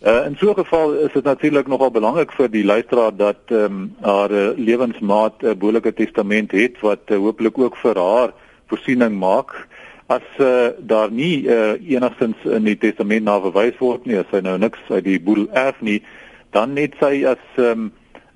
[0.01, 3.65] Uh in so 'n geval is dit natuurlik nogal belangrik vir die luisteraar dat ehm
[3.65, 8.33] um, haar uh, lewensmaat 'n uh, behoorlike testament het wat uh, hopelik ook vir haar
[8.67, 9.67] voorsiening maak.
[10.09, 14.41] As uh, daar nie uh, enigstens in die testament na verwys word nie as hy
[14.41, 15.99] nou niks uit die boedel erf nie
[16.57, 17.91] dan net sy as um,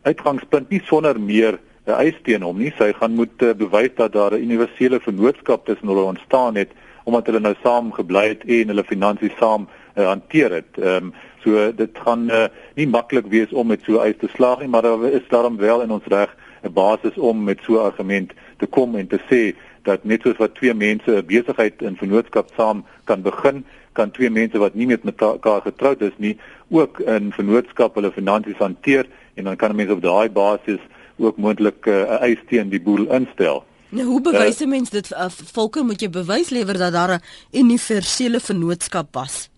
[0.04, 2.74] uitgangspunt nie sonder meer 'n uh, eis teen hom nie.
[2.76, 7.26] Sy gaan moet uh, bewys dat daar 'n universele vennootskap tussen hulle ontstaan het omdat
[7.26, 10.76] hulle nou saam gebly het en hulle finansies saam uh, hanteer het.
[10.78, 14.68] Um, so dit gaan uh, nie maklik wees om met so eis te slaag nie
[14.68, 16.30] maar daar is daarom wel in ons reg
[16.62, 20.36] 'n basis om met so 'n argument te kom en te sê dat net soos
[20.36, 24.86] wat twee mense 'n besigheid in vennootskap saam kan begin, kan twee mense wat nie
[24.86, 26.36] met mekaar getroud is nie,
[26.70, 30.80] ook in vennootskap hulle finansies hanteer en dan kan mense op daai basis
[31.16, 33.64] ook moontlik eh, 'n uh, eis teen die boel instel.
[33.88, 35.10] Nou, hoe bewys 'n uh, mens dit?
[35.10, 39.50] Uh, volke moet jy bewys lewer dat daar 'n universele vennootskap was.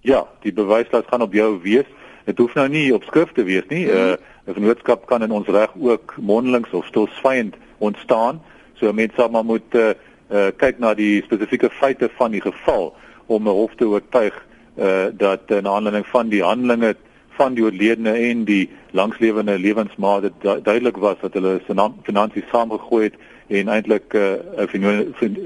[0.00, 1.84] Ja, die bewyslast gaan op jou wees.
[2.24, 3.86] Dit hoef nou nie op skrift te wees nie.
[3.86, 3.96] 'n mm.
[3.96, 4.16] uh,
[4.46, 8.42] 'n Vennootskap kan in ons reg ook mondelings of stilswyend ontstaan.
[8.78, 9.92] So mense sal maar moet uh,
[10.30, 12.94] uh, kyk na die spesifieke feite van die geval
[13.26, 14.34] om 'n hof te oortuig
[14.78, 16.96] uh, dat in aanleiding van die handelinge
[17.38, 21.60] van die oorledene en die langslewende lewensmaat dit du duidelik was dat hulle
[22.02, 23.16] finansies saamgegooi het
[23.48, 24.74] en eintlik 'n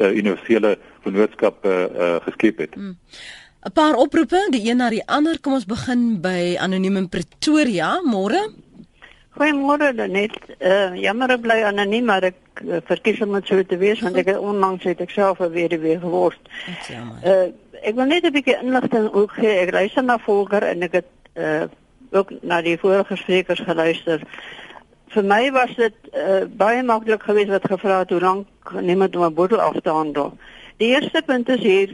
[0.00, 2.76] uh, universele vennootskap uh, uh, geskep het.
[2.76, 2.96] Mm.
[3.62, 5.40] 'n Paar oproepe, die een na die ander.
[5.40, 8.00] Kom ons begin by anoniem in Pretoria.
[8.02, 8.40] Môre.
[9.32, 10.34] Goeiemôre net.
[10.60, 14.18] Uh, jammer ek bly anoniem, maar ek uh, verkies om dit so te wees want
[14.20, 16.50] ek onlangs het ek self weer weer geword.
[17.24, 17.48] Uh,
[17.80, 19.54] ek wil net 'n bietjie inligting ook gee.
[19.64, 21.08] Ek luister na Volker en ek het
[21.40, 21.64] uh,
[22.12, 24.20] ook na die vorige sprekers geluister.
[25.16, 29.24] Vir my was dit uh, baie maklik geweest wat gevra het hoe lank niemand om
[29.24, 30.36] 'n bottel af te handel.
[30.76, 31.88] Die eerste punt is hier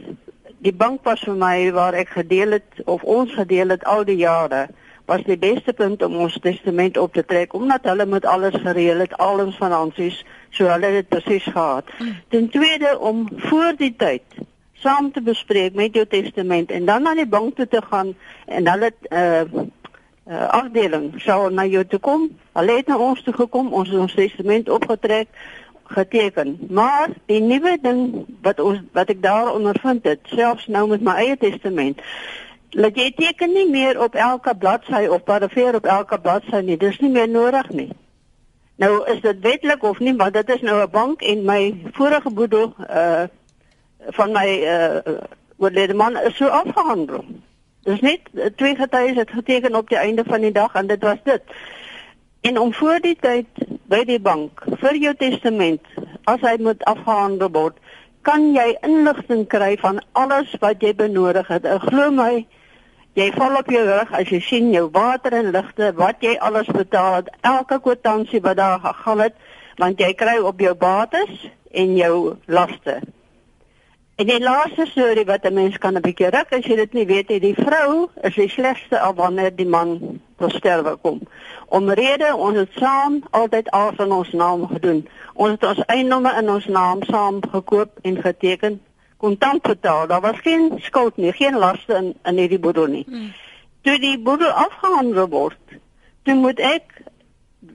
[0.59, 4.19] die bank was vir my waar ek gedeel het of ons gedeel het al die
[4.19, 4.67] jare
[5.09, 9.01] was die beste punt om ons testament op te trek omdat hulle met alles gereël
[9.05, 10.21] het al ons finansies
[10.55, 11.89] so hulle het presies gehad.
[12.29, 14.39] Ten tweede om voor die tyd
[14.79, 18.13] saam te bespreek met jou testament en dan na die bank toe te gaan
[18.45, 19.65] en hulle uh
[20.29, 22.29] uh afdeling sou na jou toe kom.
[22.53, 25.27] Hulle het na ons toe gekom, ons ons testament opgetrek,
[25.89, 26.57] geteken.
[26.69, 28.01] Maar die nuwe ding
[28.45, 32.01] wat ons wat ek daar ondervind het, selfs nou met my eie testament,
[32.69, 36.77] laat jy teken nie meer op elke bladsy of parafeer op elke bladsy nie.
[36.77, 37.89] Dis nie meer nodig nie.
[38.79, 42.29] Nou is dit wetlik of nie, maar dit is nou 'n bank en my vorige
[42.29, 43.23] boedel uh
[44.15, 45.19] van my uh
[45.57, 47.25] oorlede man is so afgehandel.
[47.83, 48.19] Dis net
[48.55, 51.41] twee getuies het geteken op die einde van die dag en dit was dit.
[52.41, 53.47] En om voor die tyd
[53.85, 55.81] by die bank vir jou testament
[56.23, 57.77] as hy moet afgehandel word,
[58.21, 61.65] kan jy inligting kry van alles wat jy benodig het.
[61.65, 62.45] Ek glo my,
[63.19, 66.67] jy val op jou rug as jy sien jou water en ligte, wat jy alles
[66.73, 69.39] betaal het, elke kwitansie wat daar gegaan het,
[69.79, 72.99] want jy kry op jou bates en jou laste.
[74.19, 77.05] En die laaste storie wat 'n mens kan 'n bietjie ruk as jy dit nie
[77.05, 81.21] weet nie, die vrou is die slegste al wanneer die man tot sterwe kom.
[81.67, 85.07] Omrede ons het saam altyd al van ons naam gedoen.
[85.33, 88.81] Ons het ons eiendomme in ons naam saam gekoop en geteken,
[89.17, 90.07] kontant betaal.
[90.07, 93.05] Daar was geen skuld nie, geen laste in in hierdie boedel nie.
[93.07, 93.31] Hmm.
[93.81, 95.79] Toe die boedel afgehandel word,
[96.23, 97.03] toe moet ek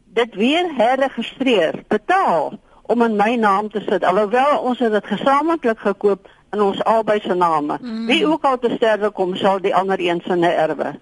[0.05, 6.29] dit weer herregistreer, betaal om in my naam te sit alhoewel ons het gesamentlik gekoop
[6.55, 7.79] in ons albei se name.
[7.81, 8.07] Mm.
[8.07, 10.95] Wie ook al te sterwe kom, sal die ander een se erwe.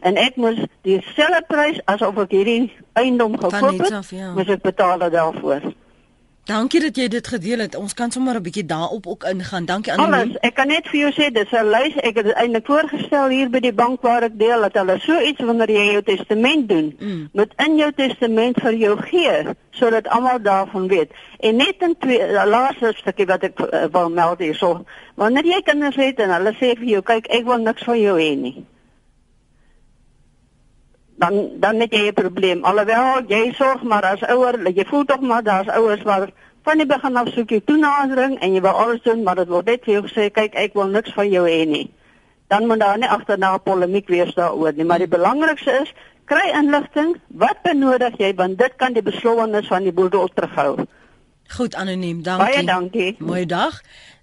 [0.00, 4.32] En ek moes dieselfde prys asof ek hierdie eiendom gekoop het, af, ja.
[4.36, 5.72] moet ek betaal daarvoor.
[6.50, 7.76] Dankie dat jy dit gedeel het.
[7.78, 9.64] Ons kan sommer 'n bietjie daarop ook ingaan.
[9.64, 11.94] Dankie aan Alles, ek kan net vir jou sê dis 'n lys.
[11.96, 15.40] Ek het eintlik voorgestel hier by die bank waar ek deel dat hulle so iets
[15.40, 17.28] wanneer jy jou testament doen, mm.
[17.32, 21.10] moet in jou testament vir jou gee sodat almal daarvan weet.
[21.38, 24.84] En net 'n twee laaste stukkie wat ek uh, wil meld hierso.
[25.14, 28.18] Wanneer jy kinders het en hulle sê vir jou, kyk, ek wil niks van jou
[28.18, 28.66] hê nie
[31.20, 32.64] dan dan het jy 'n probleem.
[32.64, 36.28] Alhoewel jy sorg maar as ouer, jy voel tog maar daar's ouers waar
[36.62, 39.66] van die begin af soek jy toenadering en jy wil alles doen, maar dit word
[39.66, 41.90] net vir jou gesê, kyk, ek wil niks van jou hê nie.
[42.48, 45.92] Dan moet daar nie agterna polemiek wees daaroor nie, maar die belangrikste is
[46.24, 50.86] kry inligting, wat benodig jy want dit kan die beslowwenis van die boedel terughou.
[51.48, 52.46] Goed anoniem, dankie.
[52.46, 53.16] Baie dankie.
[53.18, 53.80] Mooi dag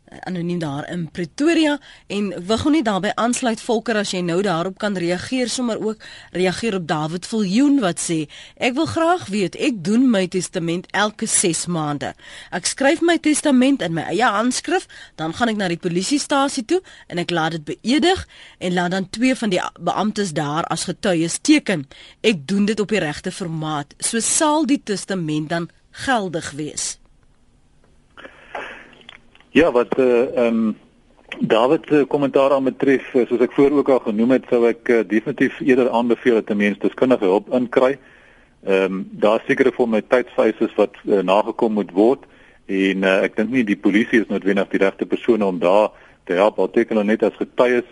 [0.08, 1.80] anoniem daar in Pretoria.
[2.08, 6.04] En wil gou nie daarbey aansluit Volker as jy nou daarop kan reageer sommer ook
[6.32, 8.20] reageer op David Viljoen wat sê
[8.56, 12.14] ek wil graag weet ek doen my testament elke 6 maande.
[12.52, 16.82] Ek skryf my testament in my eie handskrif dan gaan ek na die polisiestasie toe
[17.08, 18.28] en ek laat dit beëdig
[18.60, 21.88] en laat dan twee van die beamptes daar as getuies teken.
[22.22, 23.96] Ek doen dit op die regte formaat.
[24.00, 26.98] So sal die testament dan geldig wees
[29.58, 30.78] Ja, wat eh uh, ehm um,
[31.40, 34.90] David se kommentaar aan betref, uh, soos ek voor ook al genoem het, sou ek
[34.90, 37.98] uh, definitief eerder aanbeveel dat minste deskundige hulp inkry.
[38.64, 42.30] Ehm um, daar sekerre formaliteitsvereistes wat uh, nagekom moet word
[42.66, 45.90] en uh, ek dink nie die polisie is noodwendig die regte persone om daar
[46.30, 47.90] te help al teken net as getuies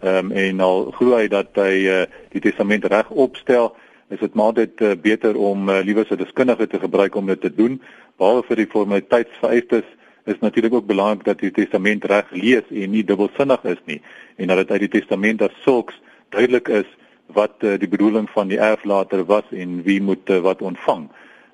[0.00, 3.74] ehm um, en al glo hy dat hy uh, die testament reg opstel
[4.08, 7.40] is dit maar dit uh, beter om uh, liewer 'n deskundige te gebruik om dit
[7.40, 7.82] te doen
[8.18, 9.97] behalwe vir die formaliteitsvereistes
[10.28, 14.00] is natuurlik ook belangrik dat die testament reg lees en nie dubbelsinnig is nie
[14.36, 15.96] en dat dit uit die testament as sulks
[16.34, 16.88] duidelik is
[17.36, 21.08] wat uh, die bedoeling van die erflater was en wie moet uh, wat ontvang.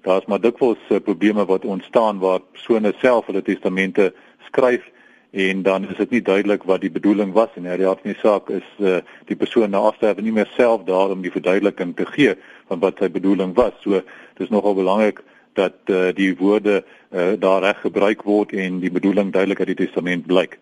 [0.07, 4.13] Daar's maar dikwels uh, probleme wat ontstaan waar persone self hulle testamente
[4.47, 4.87] skryf
[5.31, 8.21] en dan is dit nie duidelik wat die bedoeling was en hierdie hart van die
[8.23, 12.07] saak is uh, die persoon na afsterwe nie meer self daar om die verduideliking te
[12.07, 12.37] gee
[12.71, 13.75] van wat sy bedoeling was.
[13.83, 14.03] So
[14.39, 19.33] dis nogal belangrik dat uh, die woorde uh, daar reg gebruik word en die bedoeling
[19.33, 20.59] duidelik uit die testament blyk.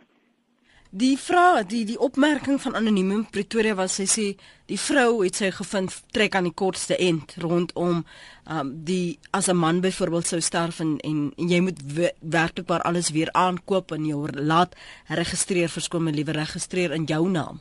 [0.92, 4.24] Die vraag, die die opmerking van anoniem Pretoria was sy sê
[4.68, 8.02] die vrou het sy gevind trek aan die kortste end rondom
[8.44, 11.81] um die as 'n man byvoorbeeld sou sterf en en, en jy moet
[12.20, 14.76] werklikbaar alles weer aankoop en jou laat
[15.09, 17.61] registreer verskoon my liewe registreer in jou naam.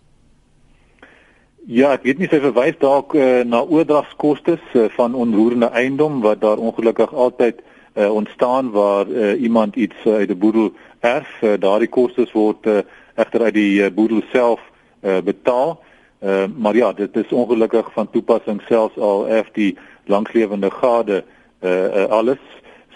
[1.70, 6.40] Ja, ek weet nie sy verwys dalk uh, na oordragskoste uh, van onroerende eiendom wat
[6.42, 10.72] daar ongelukkig altyd uh, ontstaan waar uh, iemand iets uh, uit 'n boedel
[11.06, 11.30] erf.
[11.42, 12.82] Uh, Daardie kostes word uh,
[13.16, 14.60] egter uit die uh, boedel self
[15.06, 15.78] uh, betaal.
[16.20, 21.24] Uh, maar ja, dit is ongelukkig van toepassing selfs al erf die langslewende gade
[21.62, 22.42] uh, uh, alles.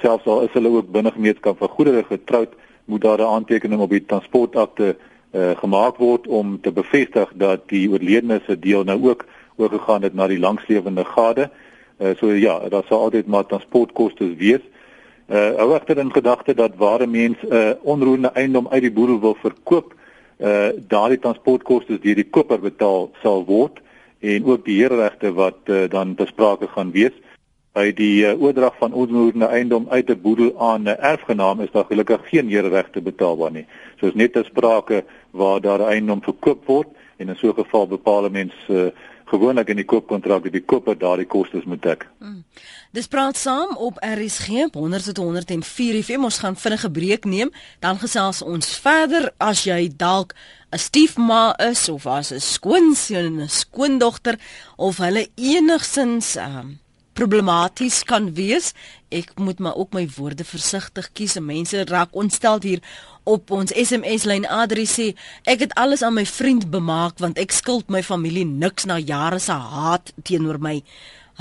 [0.01, 2.49] Selfs al is hulle ook binne gemeenskap van goedere getroud,
[2.85, 4.95] moet daar 'n aantekening op die transportakte uh,
[5.35, 10.27] gemaak word om te bevestig dat die oorledene se deel nou ook oorgegaan het na
[10.27, 11.49] die langslewende gade.
[11.99, 14.63] Uh, so ja, daar sal altyd maar transportkoste wees.
[15.27, 19.19] Uh hou egter in gedagte dat ware mens 'n uh, onroerende eiendom uit die boedel
[19.19, 19.93] wil verkoop,
[20.37, 23.79] uh daardie transportkoste deur die koper betaal sal word
[24.19, 27.15] en ook die heerregte wat uh, dan besprake gaan wees
[27.75, 31.85] by die uh, oordrag van onroerende eiendom uit 'n boedel aan 'n erfgenaam is daar
[31.85, 33.65] gelukkig geen heerregte betaalbaar nie.
[33.99, 37.87] So is net 'n sprake waar daar eiendom verkoop word en in so 'n geval
[37.87, 38.87] bepaal 'n mens uh,
[39.25, 42.07] gewoonlik in die koopkontrak dat die koper daardie kostes moet dek.
[42.19, 42.43] Hmm.
[42.91, 46.23] Dis praat saam op RSG 100.104 FM.
[46.23, 50.33] Ons gaan vinnige breek neem, dan gesels ons verder as jy dalk
[50.71, 54.39] 'n stiefma is of as 'n skoonseun en 'n skoondogter
[54.75, 56.79] of hulle enigsins um,
[57.15, 58.73] problematies kan wees.
[59.09, 61.39] Ek moet maar ook my woorde versigtig kies.
[61.39, 62.81] Mense raak ontstel hier
[63.25, 65.11] op ons SMS lyn adres sê
[65.49, 69.41] ek het alles aan my vriend bemaak want ek skuld my familie niks na jare
[69.41, 70.77] se haat teenoor my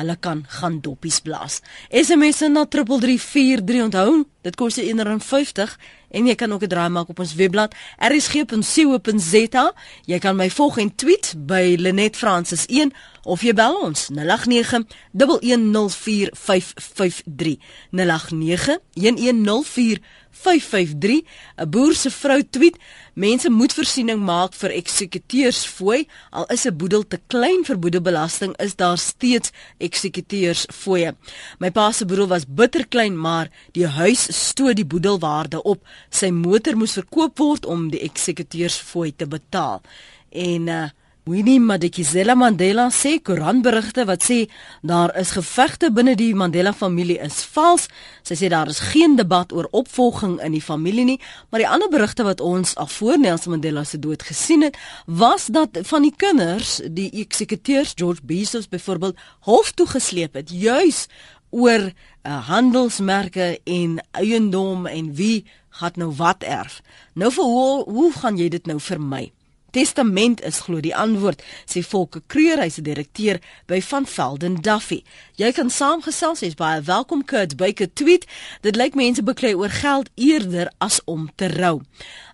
[0.00, 1.60] hulle kan gaan doppies blaas
[1.92, 5.76] SMS na 3343 onthou dit kos 1.50
[6.14, 9.66] en jy kan ook 'n draai maak op ons webblad rsg.co.za
[10.06, 12.92] jy kan my volg en tweet by Lenet Francis 1
[13.24, 17.58] of jy bel ons 089 1104553
[17.90, 21.24] 089 1104553 553
[21.56, 22.76] 'n boer se vrou tweet
[23.14, 28.76] mense moet voorsiening maak vir eksekuteursfooi al is 'n boedel te klein vir boedelbelasting is
[28.76, 31.14] daar steeds eksekuteursfooie
[31.58, 35.84] my pa se boedel was bitter klein maar die huis stoot die boedelwaarde op.
[36.10, 39.82] Sy motor moes verkoop word om die eksekuteursfooi te betaal.
[40.30, 40.88] En uh,
[41.26, 44.42] Winnie Madikizela Mandela sê koerantberigte wat sê
[44.84, 47.86] daar is gevegte binne die Mandela familie is vals.
[48.28, 51.16] Sy sê daar is geen debat oor opvolging in die familie nie,
[51.48, 55.46] maar die ander berigte wat ons al voor Nelson Mandela se dood gesien het, was
[55.48, 59.16] dat van die kinders, die eksekuteurs George Bezos byvoorbeeld
[59.48, 61.06] hof toe gesleep het juis
[61.48, 65.46] oor uh, handelsmerke en eiendom en wie
[65.80, 66.82] gaan nou wat erf.
[67.16, 69.30] Nou vir hoe hoe gaan jy dit nou vermy?
[69.74, 75.02] Testament is glo die antwoord sê Volke Kreur hy's 'n direkteur by Van Velden Duffy.
[75.36, 78.26] Jy kan saamgesels jy's baie welkom Kurt Baker tweet
[78.62, 81.82] dit lyk mense beklei oor geld eerder as om te rou.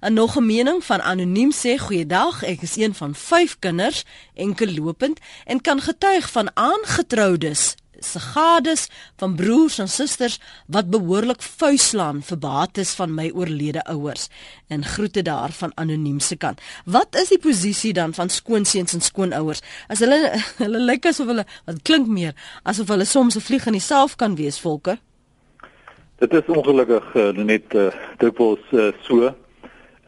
[0.01, 4.75] 'n nog 'n mening van anoniem sê goeiedag ek is een van 5 kinders enkel
[4.75, 8.89] lopend en kan getuig van aangetroudes se gades
[9.21, 14.29] van broers en susters wat behoorlik vuislaan vir bates van my oorlede ouers
[14.69, 16.61] en groete daar van anoniem se kant.
[16.85, 19.63] Wat is die posisie dan van skoonseuns en skoonouers?
[19.89, 20.19] As hulle
[20.63, 24.17] hulle lyk asof hulle wat klink meer asof hulle soms 'n vlieg in die self
[24.17, 24.99] kan wees, volke.
[26.21, 29.33] Dit is ongelukkig uh, net uh, dikwels uh, so.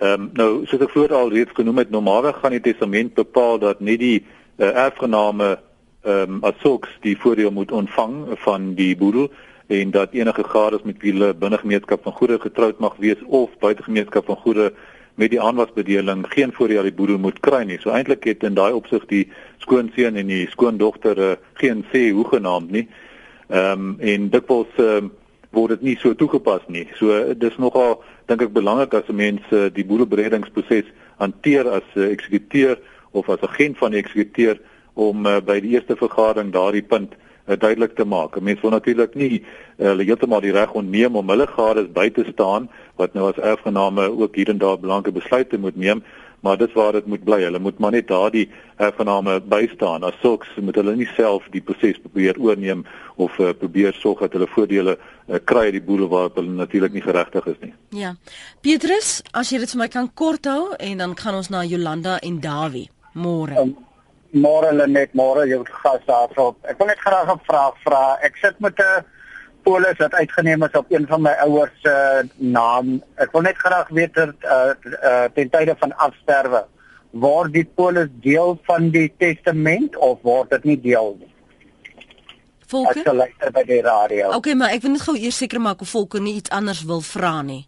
[0.02, 3.59] Ehm um, nou soos ek vroeër al reeds genoem het, normaalweg gaan die testament bepaal
[3.62, 5.59] dat nie die uh, erfgename
[6.02, 9.30] ehm um, as sulks die voordeel moet ontvang van die boedel
[9.66, 13.50] en dat enige gades met wie hulle binne gemeenskap van goedere getroud mag wees of
[13.58, 14.72] buite gemeenskap van goedere
[15.14, 17.78] met die aanwasbedeling geen voordeel uit die boedel moet kry nie.
[17.80, 19.26] So eintlik het in daai opsig die
[19.64, 22.86] skoonseun en die skoondogter uh, geen sê hoegenaamd nie.
[23.48, 25.12] Ehm um, en dikwels ehm um,
[25.53, 26.86] word dit nie so toegepas nie.
[26.96, 30.88] So uh, dis nogal dink ek belangrik as mense uh, die boedelberedingsproses
[31.20, 32.78] hanteer as 'n uh, eksekuteur
[33.12, 34.59] of as agent van die eksekuteur
[34.95, 38.40] om uh, by die eerste vergadering daardie punt uh, duidelik te maak.
[38.40, 42.26] Mense wil natuurlik nie uh, hulle heeltemal die reg onneem om hulle gades by te
[42.32, 42.68] staan
[43.01, 46.03] wat nou as erfgename ook hier en daar belangrike besluite moet neem,
[46.43, 47.40] maar dis waar dit moet bly.
[47.47, 50.05] Hulle moet maar net daardie erfgename bystaan.
[50.05, 52.84] As sulks moet hulle nie self die proses probeer oorneem
[53.16, 56.99] of uh, probeer sorg dat hulle voordele uh, kry uit die boedel waar hulle natuurlik
[56.99, 57.72] nie geregtig is nie.
[58.03, 58.16] Ja.
[58.61, 62.18] Petrus, as jy dit vir my kan kort hou en dan gaan ons na Jolanda
[62.20, 62.88] en Dawie.
[63.14, 63.59] Môre.
[63.61, 63.74] Um,
[64.33, 66.57] môre hulle net môre jou gas daarop.
[66.68, 68.18] Ek wil net graag 'n vraag vra.
[68.22, 69.05] Ek sit met 'n
[69.62, 73.03] polis wat uitgeneem is op een van my ouers se uh, naam.
[73.16, 76.64] Ek wil net graag weet dat uh, uh, ten tye van afsterwe
[77.11, 81.28] word die polis deel van die testament of word dit nie deel nie?
[82.66, 83.03] Volker?
[83.03, 84.33] Ek sal luister by die radio.
[84.39, 87.05] Okay, maar ek wil net gou eers seker maak of Volker nie iets anders wil
[87.05, 87.66] vra nie.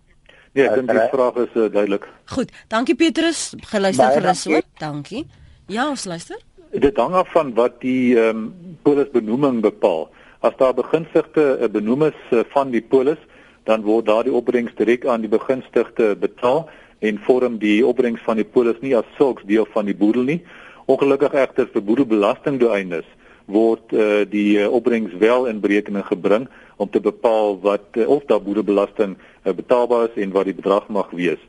[0.55, 2.09] Nee, ek dink die vraag is uh, duidelik.
[2.33, 3.53] Goed, dankie Petrus.
[3.75, 4.63] Geluister gerus hoor.
[4.79, 5.27] Dankie.
[5.67, 6.39] Ja, ons luister.
[6.75, 10.09] Dit hang af van wat die ehm um, polis benoeming bepaal.
[10.41, 13.21] As daar begunstigde uh, benoem is uh, van die polis,
[13.63, 16.67] dan word daardie opbrengs direk aan die begunstigde betaal
[16.99, 20.41] en vorm die opbrengs van die polis nie as sulks deel van die boedel nie.
[20.91, 23.07] Ongelukkig egter vir boedelbelasting doeleindes
[23.47, 28.27] word uh, die uh, opbrengs wel in berekening gebring om te bepaal wat uh, of
[28.27, 31.41] daar boedelbelasting uh, betaalbaar is en wat die bedrag mag wees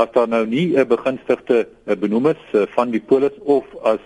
[0.00, 4.00] as daar nou nie 'n begunstigde benoem is uh, van die polis of as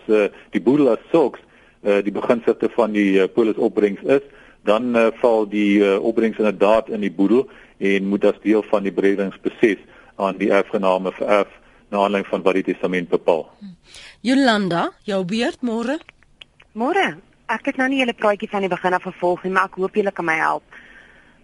[0.50, 1.40] die boedel as sulks
[1.84, 4.22] die begunstigde van die polis opbrengs is,
[4.64, 9.82] dan val die opbrengs inderdaad in die boedel en moet as deel van die bredingsproses
[10.16, 11.50] aan die erfgename vererf
[11.90, 13.46] na aanleiding van wat die testament bepaal.
[14.20, 15.98] Jolanda, jou beurt môre.
[16.72, 17.18] Môre.
[17.52, 19.98] Ek het nou nie julle praatjie van die begin af gevolg nie, maar ek hoop
[19.98, 20.80] julle kan my help.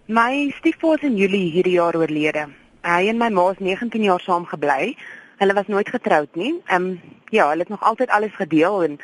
[0.09, 2.49] My stiefpa is in Julie hierdie jaar oorlede
[2.81, 4.95] hy en my ma is 19 jaar saam gebly.
[5.41, 6.53] Hulle was nooit getroud nie.
[6.65, 8.99] Ehm um, ja, hulle het nog altyd alles gedeel en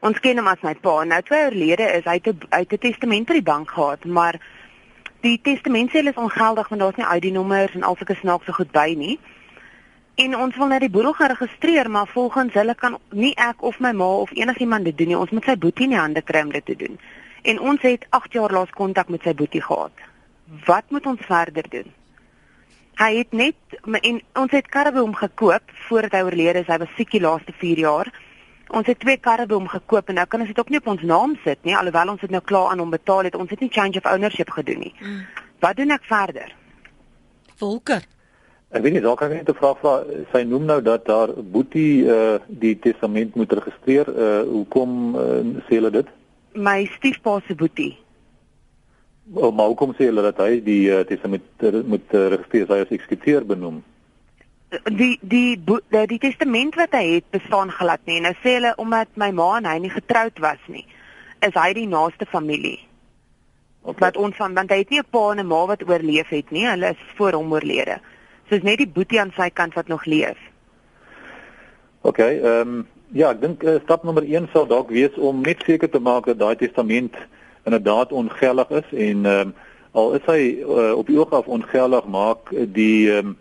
[0.00, 1.04] ons ken hom as my pa.
[1.04, 4.40] Nou twee jaar gelede is hy te uit 'n testament by die bank gehad, maar
[5.20, 8.94] die testament sê is ongeldig want daar's nie ID-nommers en al sulke snaakse goed by
[8.96, 9.18] nie.
[10.14, 13.78] En ons wil net die boedel gaan registreer, maar volgens hulle kan nie ek of
[13.80, 15.18] my ma of enigiemand dit doen nie.
[15.18, 16.98] Ons moet sy boetie in die hande kry om dit te doen.
[17.42, 19.92] En ons het 8 jaar laas kontak met sy boetie gehad.
[20.66, 21.99] Wat moet ons verder doen?
[23.00, 26.68] Hy het net en ons het karre by hom gekoop voordat hy oorlede is.
[26.68, 28.10] Hy was siek die laaste 4 jaar.
[28.76, 30.90] Ons het twee karre by hom gekoop en nou kan ons dit ook nie op
[30.92, 33.38] ons naam sit nie alhoewel ons dit nou klaar aan hom betaal het.
[33.40, 34.92] Ons het nie change of ownership gedoen nie.
[35.00, 35.22] Mm.
[35.64, 36.52] Wat doen ek verder?
[37.56, 38.04] Volker.
[38.70, 39.94] Ek weet nie dalk kan ek net 'n vraag vra.
[40.32, 44.06] Sy noem nou dat daar Boetie uh die testament moet registreer.
[44.08, 46.06] Uh hoekom uh, sê hulle dit?
[46.54, 47.96] My stiefpa se Boetie.
[49.34, 51.44] Oh, maar hoekom sê hulle dat hy die uh, testament
[51.86, 53.78] moet uh, registreer as hy as eksekuteur benoem?
[54.70, 58.18] Die die die die testament wat hy het bestaan glad nie.
[58.24, 60.86] Nou sê hulle omdat my ma en hy nie getroud was nie,
[61.46, 62.78] is hy die naaste familie.
[63.82, 64.08] Okay.
[64.08, 66.50] Wat ons van want hy het nie 'n pa en 'n ma wat oorleef het
[66.50, 66.66] nie.
[66.66, 68.00] Hulle is voor hom oorlede.
[68.48, 70.38] So is net die boetie aan sy kant wat nog leef.
[72.02, 75.62] OK, ehm um, ja, ek dink uh, stap nommer 1 sal dalk wees om net
[75.66, 77.14] seker te maak dat daai testament
[77.64, 79.54] inderdaad ongeldig is en ehm um,
[79.92, 83.36] al is hy uh, op die oog af ongeldig maak die ehm um,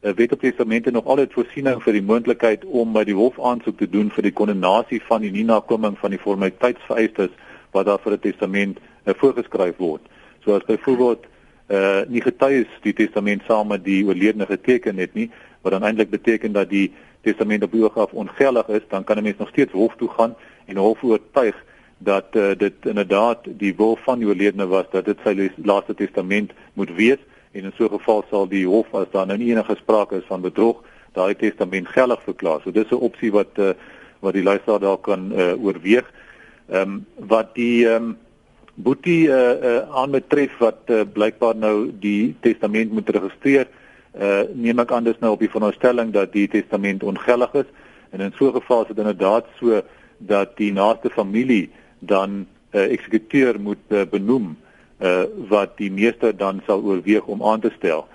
[0.00, 3.88] wet op testamente nog altyd voorsiening vir die moontlikheid om by die hof aansoek te
[3.88, 7.34] doen vir die kondemnasie van die nie nakoming van die formaliteitsvereistes
[7.76, 10.00] wat daar vir 'n testament uh, voorgeskryf word.
[10.44, 11.26] So as byvoorbeeld
[11.66, 15.30] eh uh, nie getuies die testament saam met die oorledene geteken het nie,
[15.62, 16.92] wat dan eintlik beteken dat die
[17.22, 20.34] testament op oog af ongeldig is, dan kan 'n mens nog steeds hof toe gaan
[20.66, 21.64] en hof oortuig
[22.00, 26.52] dat uh, dit inderdaad die wil van die oorledene was dat dit sy laaste testament
[26.72, 27.20] moet wees
[27.52, 30.40] en in so 'n geval sal die hof as daar nou enige sprake is van
[30.40, 30.80] bedrog
[31.12, 32.60] daai testament geldig verklaar.
[32.64, 33.72] So dis 'n opsie wat uh,
[34.20, 36.06] wat die luisteraar daar kan uh, oorweeg.
[36.68, 38.16] Ehm um, wat die ehm um,
[38.74, 43.66] boetie uh, uh, aan betref wat uh, blykbaar nou die testament moet registreer,
[44.20, 47.68] uh, neem ek aan dis nou op die veronderstelling dat die testament ongeldig is
[48.10, 49.82] en in so 'n geval is dit inderdaad so
[50.18, 51.70] dat die naaste familie
[52.00, 54.56] dan 'n uh, eh, eksekuteur moet uh, benoem
[55.00, 58.06] uh, wat die meester dan sal oorweeg om aan te stel.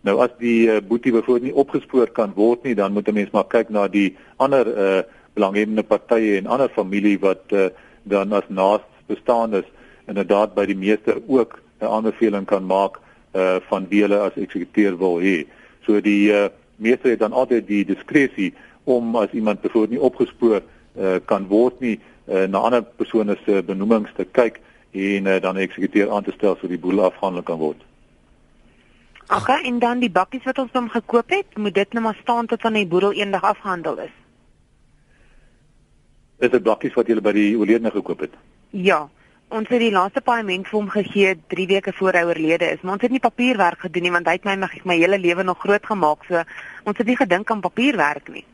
[0.00, 3.30] Nou as die uh, boetie byvoorbeeld nie opgespoor kan word nie, dan moet 'n mens
[3.30, 5.02] maar kyk na die ander uh,
[5.34, 7.66] belanghebbende partye en ander familie wat uh,
[8.02, 9.64] dan as naast bestaandes
[10.06, 13.00] inderdaad by die meester ook 'n aanbeveling kan maak
[13.34, 15.46] uh, van wie hulle as eksekuteur wil hê.
[15.86, 20.60] So die uh, meester het dan altyd die diskresie om as iemand byvoorbeeld nie opgespoor
[20.60, 24.60] uh, kan word nie uh, na ander persone se benoemings te kyk
[24.92, 27.82] en uh, dan 'n eksekuteur aan te stel sodat die boel afhandel kan word.
[29.26, 32.18] Ag, en dan die bakkies wat ons hom gekoop het, moet dit net nou maar
[32.20, 34.12] staan tot wanneer die boedel eendag afgehandel is.
[36.38, 38.34] Is dit bakkies wat jy by die oorledene gekoop het?
[38.70, 39.08] Ja.
[39.54, 42.96] Ons het die laaste paaiement vir hom gegee 3 weke voor hy oorlede is, maar
[42.96, 45.60] ons het nie papierwerk gedoen nie want hy het my my, my hele lewe nog
[45.62, 46.42] groot gemaak, so
[46.84, 48.44] ons het nie gedink aan papierwerk nie.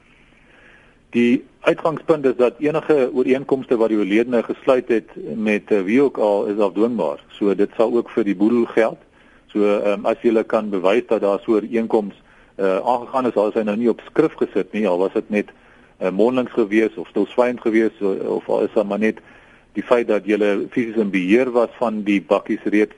[1.11, 6.19] Die uitgangspunt is dat enige ooreenkomste wat die oorledene gesluit het met uh, wie ook
[6.19, 7.23] al is afdwingbaar.
[7.29, 8.99] So dit sal ook vir die boedel geld.
[9.51, 12.15] So um, as jy kan bewys dat daar so 'n ooreenkoms
[12.57, 15.31] uh, aangegaan is, al is hy nou nie op skrif gesit nie, al was dit
[15.31, 15.51] net
[15.99, 19.19] uh, mondelings gewees of stilswygend gewees of, of al is dit maar net
[19.73, 20.39] die feit dat jy
[20.71, 22.95] fisies in beheer was van die bakkies reeds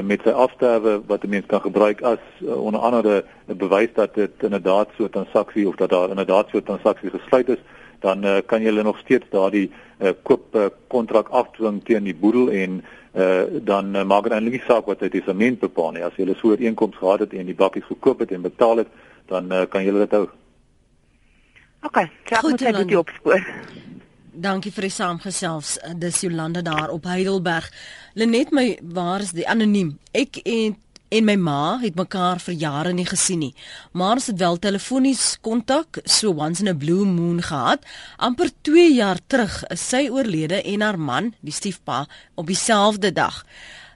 [0.00, 4.14] met sy afsterwe wat 'n mens kan gebruik as uh, onder andere 'n bewys dat
[4.14, 7.62] dit inderdaad so 'n transaksie of dat daar inderdaad so 'n transaksie gesluit is
[8.00, 9.70] dan uh, kan jy nog steeds daardie
[10.00, 12.84] uh, koop kontrak uh, afdwing teen die boedel en
[13.14, 16.24] uh, dan uh, maak dit eintlik nie saak wat hy testament bepaal nie as jy
[16.24, 18.88] 'n so 'n inkomste gehad het en die bakkies gekoop het en betaal het
[19.26, 20.28] dan uh, kan jy dit hou.
[21.82, 23.40] OK, ek moet dit opspoor.
[24.32, 25.74] Dankie vir die saamgesels.
[26.00, 27.66] Dis Jolande daar op Heidelberg.
[28.16, 29.98] Lenet my, waar is die anoniem?
[30.12, 30.78] Ek en
[31.12, 33.52] en my ma het mekaar vir jare nie gesien nie.
[33.92, 37.84] Maar ons het wel telefonies kontak, so once in a blue moon gehad.
[38.16, 43.44] amper 2 jaar terug is sy oorlede en haar man, die stiefpa, op dieselfde dag.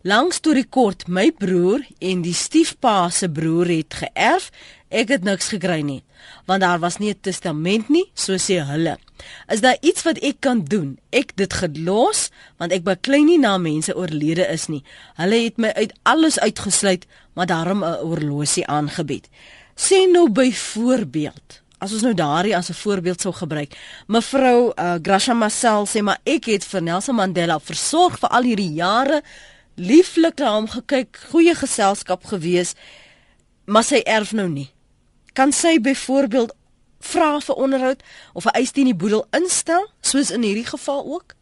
[0.03, 4.51] Langs toe die kort, my broer en die stiefpa se broer het geërf
[4.87, 6.03] Ek het niks gekry nie,
[6.47, 8.99] want daar was nie 'n testament nie, so sê hulle.
[9.49, 10.99] Is daar iets wat ek kan doen?
[11.11, 14.83] Ek dit gelos, want ek beklei nie na mense oorlede is nie.
[15.17, 19.29] Hulle het my uit alles uitgesluit, maar daarom 'n oorlosie aangebied.
[19.77, 23.77] Sê nou byvoorbeeld As ons nou daardie as 'n voorbeeld sou gebruik.
[24.07, 28.73] Mevrou uh, Gracia Marcel sê maar ek het vir Nelson Mandela versorg vir al hierdie
[28.73, 29.23] jare,
[29.75, 32.75] lieflik na hom gekyk, goeie geselskap gewees,
[33.67, 34.71] maar sy erf nou nie
[35.37, 36.55] kan sy byvoorbeeld
[37.13, 41.35] vra vir onderhoud of 'n eis teen die boedel instel soos in hierdie geval ook?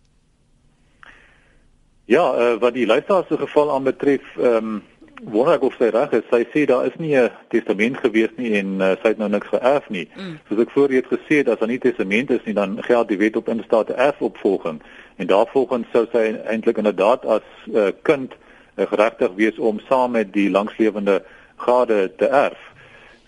[2.05, 4.82] Ja, uh, wat die luisteraar se geval aanbetref, ehm um,
[5.22, 6.26] wonder ek of sy reg is.
[6.30, 9.49] Sy sê daar is nie 'n testament gewees nie en uh, sy het nou niks
[9.49, 10.09] geërf nie.
[10.16, 10.38] Mm.
[10.49, 13.36] Soos ek voorheen gesê het, as daar nie testament is nie, dan geld die wet
[13.36, 14.82] op instaat erfopvolging.
[15.16, 18.32] En daarvolgens sou sy eintlik inderdaad as uh, kind
[18.76, 21.22] uh, geregtig wees om saam met die langslewende
[21.57, 22.74] gade te erf.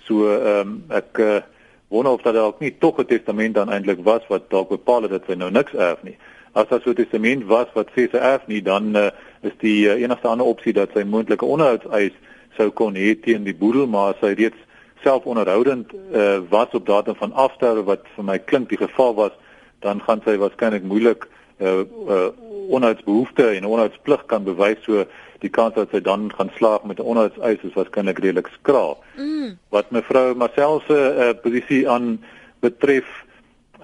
[0.07, 1.41] So ehm um, ek uh,
[1.89, 5.11] wonder of daar dalk nie tog 'n testament dan eintlik was wat dalk bepaal het
[5.11, 6.17] dat sy nou niks erf nie.
[6.53, 9.11] As daar so 'n testament was wat sê sy erf nie, dan uh,
[9.43, 12.13] is die uh, enigste ander opsie dat sy moontlike onderhoudseis
[12.57, 14.59] sou kon hê teen die boedel, maar sy reeds
[15.03, 19.33] self onderhoudend uh, was op datum van afsterwe wat vir my klink die geval was,
[19.81, 21.29] dan gaan sy waarskynlik moeilik
[21.61, 22.29] uh, uh,
[22.69, 25.05] onderhoudsbehoefte en onderhoudsplig kan bewys so
[25.41, 28.99] die kans dat sy dan gaan slaag met 'n onderhoudseis is waarskynlik redelik skraal.
[29.17, 29.59] Mm.
[29.69, 32.25] Wat mevrou Marcel se uh, posisie aan
[32.61, 33.07] betref,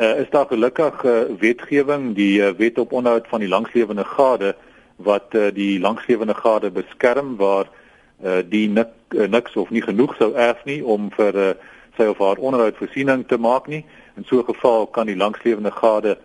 [0.01, 4.55] uh, is daar gelukkig uh, wetgewing, die uh, wet op onderhoud van die langslewende gade
[4.97, 7.67] wat uh, die langslewende gade beskerm waar
[8.25, 11.53] uh, die nik, uh, niks of nie genoeg sou erf nie om vir uh,
[11.97, 13.85] sy of haar onderhoud voorsiening te maak nie.
[14.17, 16.19] In so 'n geval kan die langslewende gade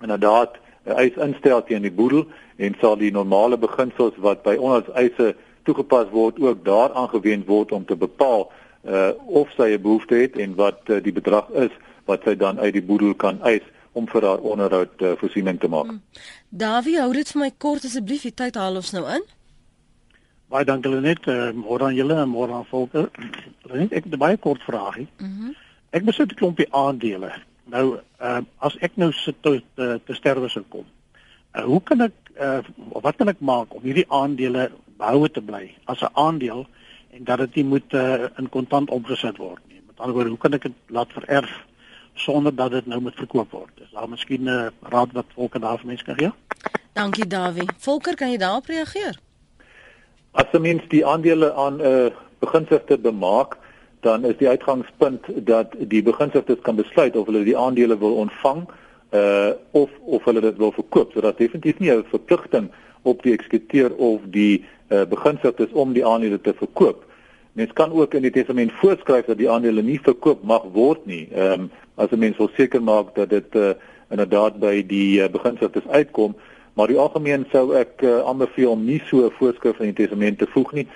[0.00, 2.26] inderdaad 'n eis instel teen die boedel
[2.56, 7.72] en sal die normale beginsels wat by ons eise toegepas word ook daaraan gewend word
[7.72, 8.50] om te bepaal
[8.84, 11.70] uh of sy 'n behoefte het en wat uh, die bedrag is
[12.04, 13.62] wat sy dan uit die boedel kan eis
[13.92, 15.86] om vir haar onderhoud uh, voorsiening te maak.
[15.86, 16.02] Hmm.
[16.48, 19.24] Davie, hou dit vir my kort asseblief, die tyd haal ons nou in.
[20.48, 23.08] Baie dankie Lenet, uh, môre aan julle en môre aan volke.
[23.62, 25.08] Lenet, ek het 'n baie kort vraagie.
[25.18, 25.56] Mm
[25.90, 27.32] ek besit 'n klompie aandele.
[27.68, 30.86] Nou, uh, as ek nou sit te, te, te sterwe sou kom.
[31.52, 32.60] Uh, hoe kan ek uh,
[33.04, 36.66] wat kan ek maak om hierdie aandele behoue te bly as 'n aandeel
[37.10, 39.80] en dat dit nie moet uh, in kontant omgesit word nie.
[39.86, 41.52] Met ander woorde, hoe kan ek dit laat vererf
[42.14, 43.72] sonder dat dit nou moet verkoop word?
[43.84, 46.32] Is daar miskien 'n uh, raad wat volker daar vir mense kan gee?
[46.92, 47.68] Dankie Dawie.
[47.78, 49.18] Volker, kan jy daarop reageer?
[50.32, 53.58] As jy mens die aandele aan 'n uh, begunstigde bemaak,
[54.00, 58.68] dan is die uitgangspunt dat die begunstigdes kan besluit of hulle die aandele wil ontvang
[59.14, 61.12] uh of of hulle dit wil verkoop.
[61.12, 62.70] So dat definitief nie 'n verpligting
[63.02, 67.04] op die eksekuteur of die uh beginsigtes om die aandele te verkoop.
[67.52, 71.28] Mens kan ook in die testament voorskryf dat die aandele nie verkoop mag word nie.
[71.32, 73.70] Ehm um, as 'n mens wil seker maak dat dit uh
[74.08, 76.36] inderdaad by die uh, beginsigtes uitkom,
[76.72, 80.38] maar die algemeen sou ek uh, aanbeveel om nie so 'n voorskrif in die testament
[80.38, 80.86] te voeg nie.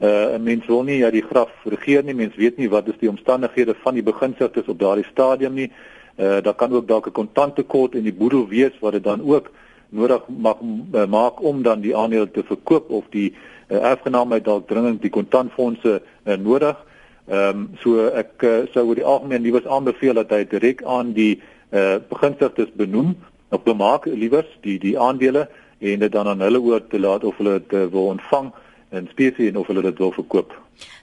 [0.00, 2.14] Uh 'n mens wil nie ja die graf regeer nie.
[2.14, 5.70] Mens weet nie wat is die omstandighede van die beginsigtes op daardie stadium nie.
[6.16, 9.50] Uh daar kan ook dalk 'n kontanttekort in die boedel wees wat dit dan ook
[9.90, 13.34] nodig mag uh, maak om dan die aandele te verkoop of die
[13.68, 16.76] uh, erfgenaam het dalk dringend die kontantfondse uh, nodig.
[17.28, 21.12] Ehm um, so ek uh, sou oor die algemeen liewers aanbeveel dat hy direk aan
[21.12, 21.40] die
[21.70, 23.16] uh, beginsigtes benoem
[23.50, 25.48] of bemaak liewers die die aandele
[25.78, 28.50] en dit dan aan hulle oor te laat of hulle dit uh, wil ontvang
[28.90, 30.54] in spesies en of hulle dit wil verkoop.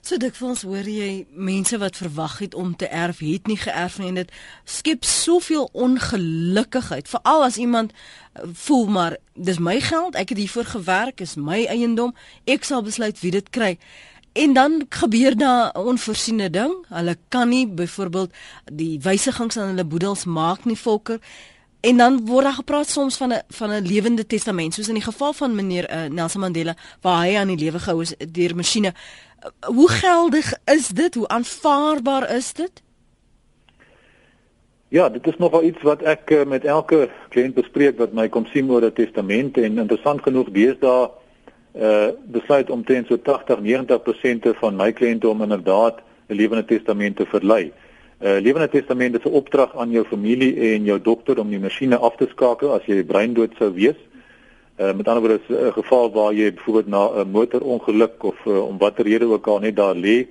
[0.01, 4.11] So dikwels hoor jy mense wat verwag het om te erf, het nie geërf nie
[4.11, 4.33] en dit
[4.65, 10.71] skep soveel ongelukkigheid, veral as iemand eh, voel maar dis my geld, ek het hiervoor
[10.73, 12.15] gewerk, is my eiendom,
[12.45, 13.75] ek sal besluit wie dit kry.
[14.37, 16.85] En dan gebeur daar 'n onvoorsiene ding.
[16.89, 18.31] Hulle kan nie byvoorbeeld
[18.73, 21.19] die wysigings aan hulle boedels maak nie, volker.
[21.87, 25.03] En dan word daar gepraat soms van 'n van 'n lewende testament, soos in die
[25.03, 28.91] geval van meneer uh, Nelson Mandela waar hy aan die lewe gehou is deur masjiene.
[28.93, 31.15] Uh, hoe geldig is dit?
[31.15, 32.83] Hoe aanvaarbaar is dit?
[34.87, 38.45] Ja, dit is nogal iets wat ek uh, met elke kliënt bespreek wat my kom
[38.45, 41.09] sien oor 'n testament en interessant genoeg deesdae
[41.75, 47.25] uh besluit omtrent so 80 90% van my kliënte om inderdaad 'n lewende testament te
[47.25, 47.63] verlei.
[47.65, 47.73] 'n
[48.19, 51.97] uh, Lewende testament is 'n opdrag aan jou familie en jou dokter om die masjiene
[51.97, 53.95] af te skakel as jy breindood sou wees.
[54.79, 58.67] Uh met ander woorde is 'n geval waar jy byvoorbeeld na 'n motorongeluk of uh,
[58.67, 60.27] om watter rede ook al net daar lê,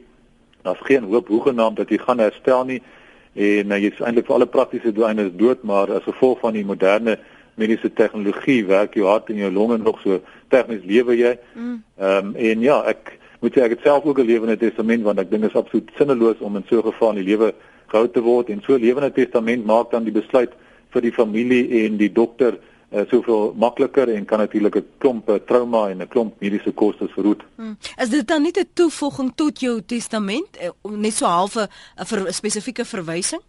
[0.63, 2.83] daar's geen hoop hoegenaamd dat jy gaan herstel nie
[3.35, 7.19] en uh, jy's eintlik vir alle praktiese doeleindes dood, maar as gevolg van die moderne
[7.57, 10.21] mediese tegnologie werk jou hart en jou longe nog so
[10.53, 11.37] tegnies lewe jy.
[11.55, 11.83] Mm.
[11.99, 15.19] Ehm um, en ja, ek moet sê ek het self ook 'n lewende testament want
[15.19, 17.55] ek dink dit is absoluut sinneloos om in so 'n geval die lewe
[17.87, 20.53] gehou te word en so 'n lewende testament maak dan die besluit
[20.91, 22.59] vir die familie en die dokter
[22.93, 27.13] uh, soveel makliker en kan natuurlik 'n klomp uh, trauma en 'n klomp mediese kostes
[27.13, 27.43] verhoed.
[27.57, 27.77] Hmm.
[27.97, 32.85] Is dit dan nie 'n toevoeging tot jou testament uh, net so halfe 'n spesifieke
[32.85, 33.43] verwysing?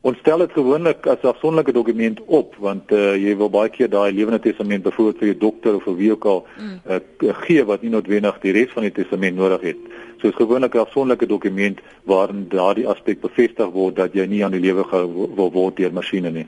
[0.00, 3.88] Ons stel dit gewoonlik as 'n afsonderlike dokument op want uh, jy wil baie keer
[3.88, 6.80] daai lewende testament byvoorbeeld vir jou dokter of vir wie ook al mm.
[6.88, 9.76] uh, gee wat nie noodwendig die res van die testament nodig het.
[10.20, 14.56] So is gewoonlik 'n afsonderlike dokument waarin daardie aspek bevestig word dat jy nie aan
[14.56, 16.46] die lewe gehou wil word deur masjiene nie.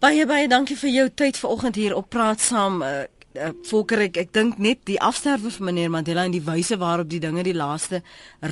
[0.00, 2.82] Baie baie dankie vir jou tyd vanoggend hier op praat saam.
[2.82, 3.04] Uh,
[3.34, 7.08] uh, Volker ek ek dink net die afsterwe van meneer Mandela en die wyse waarop
[7.10, 8.02] die dinge die laaste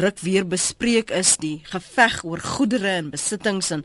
[0.03, 3.85] ruk weer bespreek is die geveg oor goedere en besittings en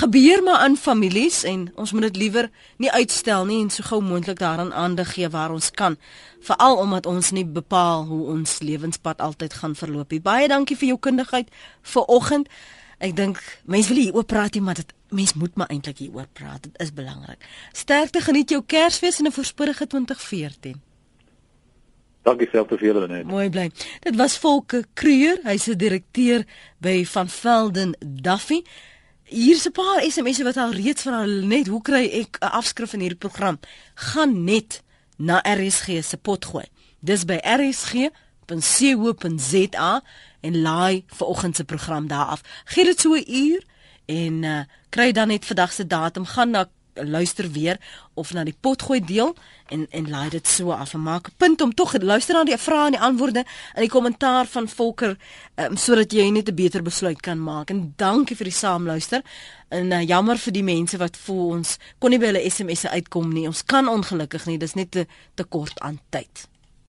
[0.00, 4.00] gebeur maar in families en ons moet dit liewer nie uitstel nie en so gou
[4.04, 5.98] moontlik daaraan aandag gee waar ons kan
[6.44, 10.22] veral omdat ons nie bepaal hoe ons lewenspad altyd gaan verloop nie.
[10.22, 11.50] Baie dankie vir jou kundigheid
[11.82, 12.48] vir oggend
[12.98, 16.26] ek dink mense wil hier oop praat nie maar dit mens moet maar eintlik hieroor
[16.32, 16.62] praat.
[16.62, 17.44] Dit is belangrik.
[17.72, 20.82] Sterkte geniet jou Kersfees en 'n voorspoedige 2014.
[22.22, 23.24] Dankie self vir julle net.
[23.24, 23.70] Mooi bly.
[24.04, 26.44] Dit was Volke Kreur, hy's 'n direkteur
[26.78, 28.62] by Van Velden Duffy.
[29.24, 32.90] Hier's 'n paar SMS'e wat al reeds van hulle net, hoe kry ek 'n afskrif
[32.90, 33.58] van hierdie program?
[33.94, 34.82] Gaan net
[35.16, 36.64] na RSG se pot gooi.
[37.00, 37.38] Dis by
[38.50, 40.02] rsg.co.za
[40.40, 42.40] en laai vir oggend se program daar af.
[42.64, 43.62] Gee dit so 'n uur
[44.06, 46.24] en uh, kry dan net vandag se datum.
[46.24, 46.68] Gaan na
[47.04, 47.76] luister weer
[48.14, 49.36] of na die potgooi deel
[49.66, 52.56] en en laai dit so af en maak 'n punt om tog luister na die
[52.56, 53.44] vrae en die antwoorde
[53.74, 55.16] in die kommentaar van Volker
[55.56, 57.70] um, sodat jy net 'n beter besluit kan maak.
[57.70, 59.22] En dankie vir die saamluister.
[59.68, 63.32] En uh, jammer vir die mense wat voel ons kon nie by hulle SMS'e uitkom
[63.32, 63.46] nie.
[63.46, 64.58] Ons kan ongelukkig nie.
[64.58, 66.48] Dis net te te kort aan tyd